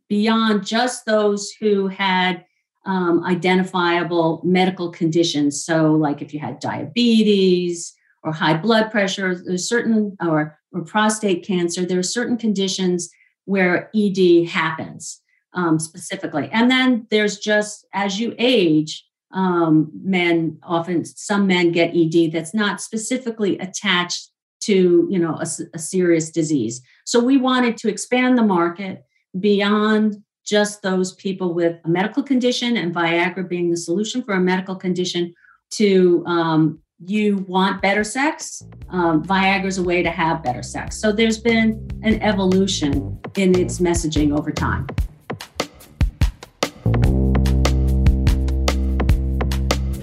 beyond 0.08 0.66
just 0.66 1.04
those 1.04 1.50
who 1.60 1.88
had 1.88 2.44
um, 2.86 3.24
identifiable 3.24 4.40
medical 4.44 4.90
conditions. 4.90 5.64
So, 5.64 5.92
like 5.92 6.22
if 6.22 6.32
you 6.32 6.40
had 6.40 6.60
diabetes 6.60 7.94
or 8.22 8.32
high 8.32 8.56
blood 8.56 8.90
pressure, 8.90 9.34
there's 9.34 9.68
certain, 9.68 10.16
or, 10.20 10.58
or 10.72 10.84
prostate 10.84 11.46
cancer, 11.46 11.84
there 11.84 11.98
are 11.98 12.02
certain 12.02 12.36
conditions 12.36 13.10
where 13.44 13.90
ED 13.94 14.46
happens 14.48 15.20
um, 15.54 15.78
specifically. 15.78 16.48
And 16.52 16.70
then 16.70 17.06
there's 17.10 17.38
just 17.38 17.86
as 17.92 18.20
you 18.20 18.34
age, 18.38 19.04
um, 19.32 19.90
men 20.02 20.58
often, 20.62 21.04
some 21.04 21.46
men 21.46 21.72
get 21.72 21.94
ED 21.94 22.32
that's 22.32 22.54
not 22.54 22.80
specifically 22.80 23.58
attached 23.58 24.30
to, 24.60 25.06
you 25.10 25.18
know, 25.18 25.36
a, 25.36 25.46
a 25.74 25.78
serious 25.78 26.30
disease. 26.30 26.82
So 27.04 27.22
we 27.22 27.36
wanted 27.36 27.76
to 27.78 27.88
expand 27.88 28.36
the 28.36 28.42
market 28.42 29.04
beyond 29.38 30.16
just 30.50 30.82
those 30.82 31.12
people 31.12 31.54
with 31.54 31.78
a 31.84 31.88
medical 31.88 32.24
condition 32.24 32.76
and 32.76 32.92
Viagra 32.92 33.48
being 33.48 33.70
the 33.70 33.76
solution 33.76 34.20
for 34.20 34.34
a 34.34 34.40
medical 34.40 34.74
condition 34.74 35.32
to 35.70 36.24
um, 36.26 36.80
you 37.06 37.38
want 37.46 37.80
better 37.80 38.02
sex, 38.02 38.64
um, 38.88 39.22
Viagra 39.22 39.66
is 39.66 39.78
a 39.78 39.82
way 39.82 40.02
to 40.02 40.10
have 40.10 40.42
better 40.42 40.64
sex. 40.64 41.00
So 41.00 41.12
there's 41.12 41.38
been 41.38 41.88
an 42.02 42.20
evolution 42.20 43.16
in 43.36 43.56
its 43.56 43.78
messaging 43.78 44.36
over 44.36 44.50
time. 44.50 44.88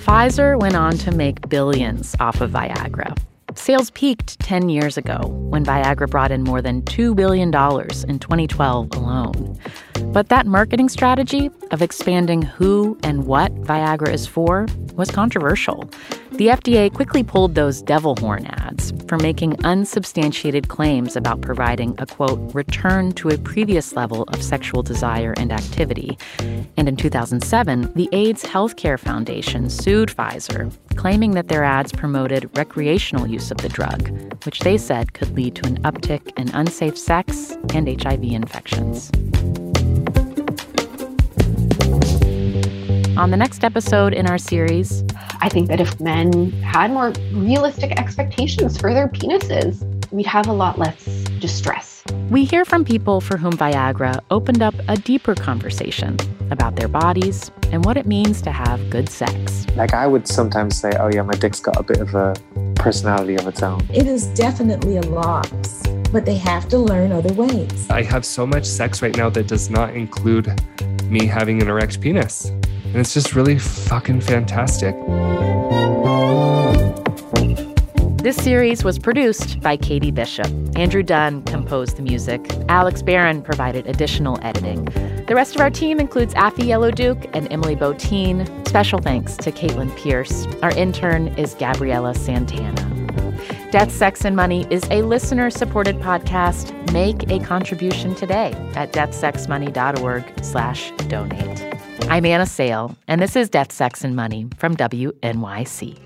Pfizer 0.05 0.57
went 0.57 0.75
on 0.75 0.97
to 0.99 1.11
make 1.11 1.49
billions 1.49 2.15
off 2.21 2.39
of 2.39 2.51
Viagra. 2.51 3.13
Sales 3.57 3.89
peaked 3.91 4.39
10 4.39 4.69
years 4.69 4.97
ago 4.97 5.17
when 5.49 5.65
Viagra 5.65 6.09
brought 6.09 6.31
in 6.31 6.43
more 6.43 6.61
than 6.61 6.83
$2 6.83 7.15
billion 7.15 7.47
in 7.47 8.19
2012 8.19 8.95
alone. 8.95 9.59
But 10.13 10.29
that 10.29 10.45
marketing 10.45 10.89
strategy 10.89 11.49
of 11.71 11.81
expanding 11.81 12.43
who 12.43 12.97
and 13.03 13.25
what 13.25 13.53
Viagra 13.55 14.13
is 14.13 14.27
for 14.27 14.67
was 14.97 15.09
controversial. 15.11 15.89
The 16.31 16.47
FDA 16.47 16.93
quickly 16.93 17.23
pulled 17.23 17.55
those 17.55 17.81
devil 17.81 18.15
horn 18.19 18.45
ads 18.47 18.93
for 19.07 19.17
making 19.17 19.63
unsubstantiated 19.63 20.67
claims 20.67 21.15
about 21.15 21.41
providing 21.41 21.95
a 21.99 22.05
quote, 22.05 22.53
return 22.53 23.11
to 23.13 23.29
a 23.29 23.37
previous 23.37 23.93
level 23.93 24.23
of 24.23 24.43
sexual 24.43 24.83
desire 24.83 25.33
and 25.37 25.51
activity. 25.51 26.17
And 26.75 26.89
in 26.89 26.95
2007, 26.95 27.93
the 27.93 28.09
AIDS 28.11 28.43
Healthcare 28.43 28.99
Foundation 28.99 29.69
sued 29.69 30.09
Pfizer, 30.09 30.75
claiming 30.95 31.31
that 31.31 31.47
their 31.47 31.63
ads 31.63 31.91
promoted 31.91 32.49
recreational 32.57 33.27
use 33.27 33.51
of 33.51 33.57
the 33.57 33.69
drug, 33.69 34.09
which 34.45 34.59
they 34.59 34.77
said 34.77 35.13
could 35.13 35.33
lead 35.35 35.55
to 35.55 35.67
an 35.67 35.81
uptick 35.83 36.37
in 36.37 36.49
unsafe 36.53 36.97
sex 36.97 37.57
and 37.73 38.01
HIV 38.01 38.23
infections. 38.23 39.11
On 43.17 43.31
the 43.31 43.37
next 43.37 43.63
episode 43.63 44.13
in 44.13 44.27
our 44.27 44.37
series, 44.37 45.03
I 45.41 45.49
think 45.49 45.69
that 45.69 45.81
if 45.81 45.99
men 45.99 46.51
had 46.61 46.91
more 46.91 47.13
realistic 47.33 47.99
expectations 47.99 48.77
for 48.77 48.93
their 48.93 49.07
penises, 49.07 49.83
we'd 50.11 50.27
have 50.27 50.45
a 50.45 50.53
lot 50.53 50.77
less 50.77 51.03
distress. 51.39 52.03
We 52.29 52.45
hear 52.45 52.63
from 52.63 52.85
people 52.85 53.19
for 53.19 53.37
whom 53.37 53.53
Viagra 53.53 54.19
opened 54.29 54.61
up 54.61 54.75
a 54.87 54.97
deeper 54.97 55.33
conversation 55.33 56.15
about 56.51 56.75
their 56.75 56.87
bodies 56.87 57.49
and 57.71 57.83
what 57.85 57.97
it 57.97 58.05
means 58.05 58.39
to 58.43 58.51
have 58.51 58.87
good 58.91 59.09
sex. 59.09 59.65
Like, 59.75 59.95
I 59.95 60.05
would 60.05 60.27
sometimes 60.27 60.77
say, 60.77 60.91
oh, 60.99 61.07
yeah, 61.11 61.23
my 61.23 61.33
dick's 61.33 61.59
got 61.59 61.75
a 61.75 61.83
bit 61.83 61.97
of 61.97 62.13
a 62.13 62.35
personality 62.75 63.33
of 63.33 63.47
its 63.47 63.63
own. 63.63 63.83
It 63.91 64.05
is 64.05 64.27
definitely 64.27 64.97
a 64.97 65.01
loss, 65.01 65.81
but 66.11 66.23
they 66.23 66.37
have 66.37 66.69
to 66.69 66.77
learn 66.77 67.11
other 67.11 67.33
ways. 67.33 67.89
I 67.89 68.03
have 68.03 68.25
so 68.25 68.45
much 68.45 68.65
sex 68.65 69.01
right 69.01 69.17
now 69.17 69.31
that 69.31 69.47
does 69.47 69.71
not 69.71 69.95
include 69.95 70.53
me 71.05 71.25
having 71.25 71.63
an 71.63 71.67
erect 71.67 71.99
penis. 71.99 72.51
And 72.87 72.95
it's 72.95 73.13
just 73.13 73.35
really 73.35 73.59
fucking 73.59 74.21
fantastic. 74.21 74.95
This 78.23 78.35
series 78.35 78.83
was 78.83 78.99
produced 78.99 79.61
by 79.61 79.77
Katie 79.77 80.11
Bishop. 80.11 80.47
Andrew 80.75 81.03
Dunn 81.03 81.43
composed 81.43 81.95
the 81.97 82.01
music. 82.01 82.45
Alex 82.67 83.01
Barron 83.01 83.41
provided 83.41 83.87
additional 83.87 84.37
editing. 84.41 84.85
The 85.27 85.35
rest 85.35 85.55
of 85.55 85.61
our 85.61 85.69
team 85.69 85.99
includes 85.99 86.33
Afi 86.33 86.65
Yellow 86.65 86.91
Duke 86.91 87.25
and 87.33 87.51
Emily 87.53 87.75
Botein. 87.75 88.45
Special 88.67 88.99
thanks 88.99 89.37
to 89.37 89.51
Caitlin 89.51 89.95
Pierce. 89.95 90.45
Our 90.61 90.71
intern 90.71 91.29
is 91.37 91.53
Gabriella 91.53 92.15
Santana. 92.15 92.83
Death, 93.71 93.91
Sex, 93.91 94.25
and 94.25 94.35
Money 94.35 94.65
is 94.69 94.83
a 94.89 95.03
listener-supported 95.03 95.97
podcast. 95.97 96.73
Make 96.91 97.29
a 97.29 97.39
contribution 97.45 98.15
today 98.15 98.53
at 98.75 98.91
deathsexmoney.org 98.91 100.43
slash 100.43 100.91
donate. 101.07 101.66
I'm 102.03 102.25
Anna 102.25 102.45
Sale, 102.45 102.95
and 103.07 103.21
this 103.21 103.35
is 103.35 103.49
Death, 103.49 103.71
Sex, 103.71 104.03
and 104.03 104.15
Money 104.15 104.47
from 104.57 104.77
WNYC. 104.77 105.99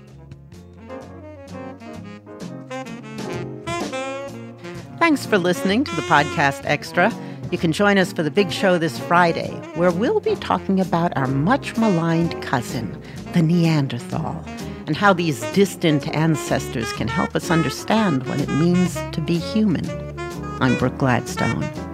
Thanks 4.98 5.26
for 5.26 5.38
listening 5.38 5.84
to 5.84 5.94
the 5.94 6.02
podcast 6.02 6.62
extra. 6.64 7.12
You 7.52 7.58
can 7.58 7.70
join 7.72 7.98
us 7.98 8.12
for 8.12 8.22
the 8.22 8.30
big 8.30 8.50
show 8.50 8.78
this 8.78 8.98
Friday, 8.98 9.50
where 9.74 9.92
we'll 9.92 10.20
be 10.20 10.34
talking 10.36 10.80
about 10.80 11.16
our 11.16 11.28
much 11.28 11.76
maligned 11.76 12.42
cousin, 12.42 13.00
the 13.32 13.42
Neanderthal, 13.42 14.44
and 14.86 14.96
how 14.96 15.12
these 15.12 15.40
distant 15.52 16.08
ancestors 16.16 16.92
can 16.94 17.06
help 17.06 17.36
us 17.36 17.50
understand 17.50 18.26
what 18.26 18.40
it 18.40 18.48
means 18.48 18.94
to 19.12 19.20
be 19.20 19.38
human. 19.38 19.88
I'm 20.60 20.76
Brooke 20.78 20.98
Gladstone. 20.98 21.91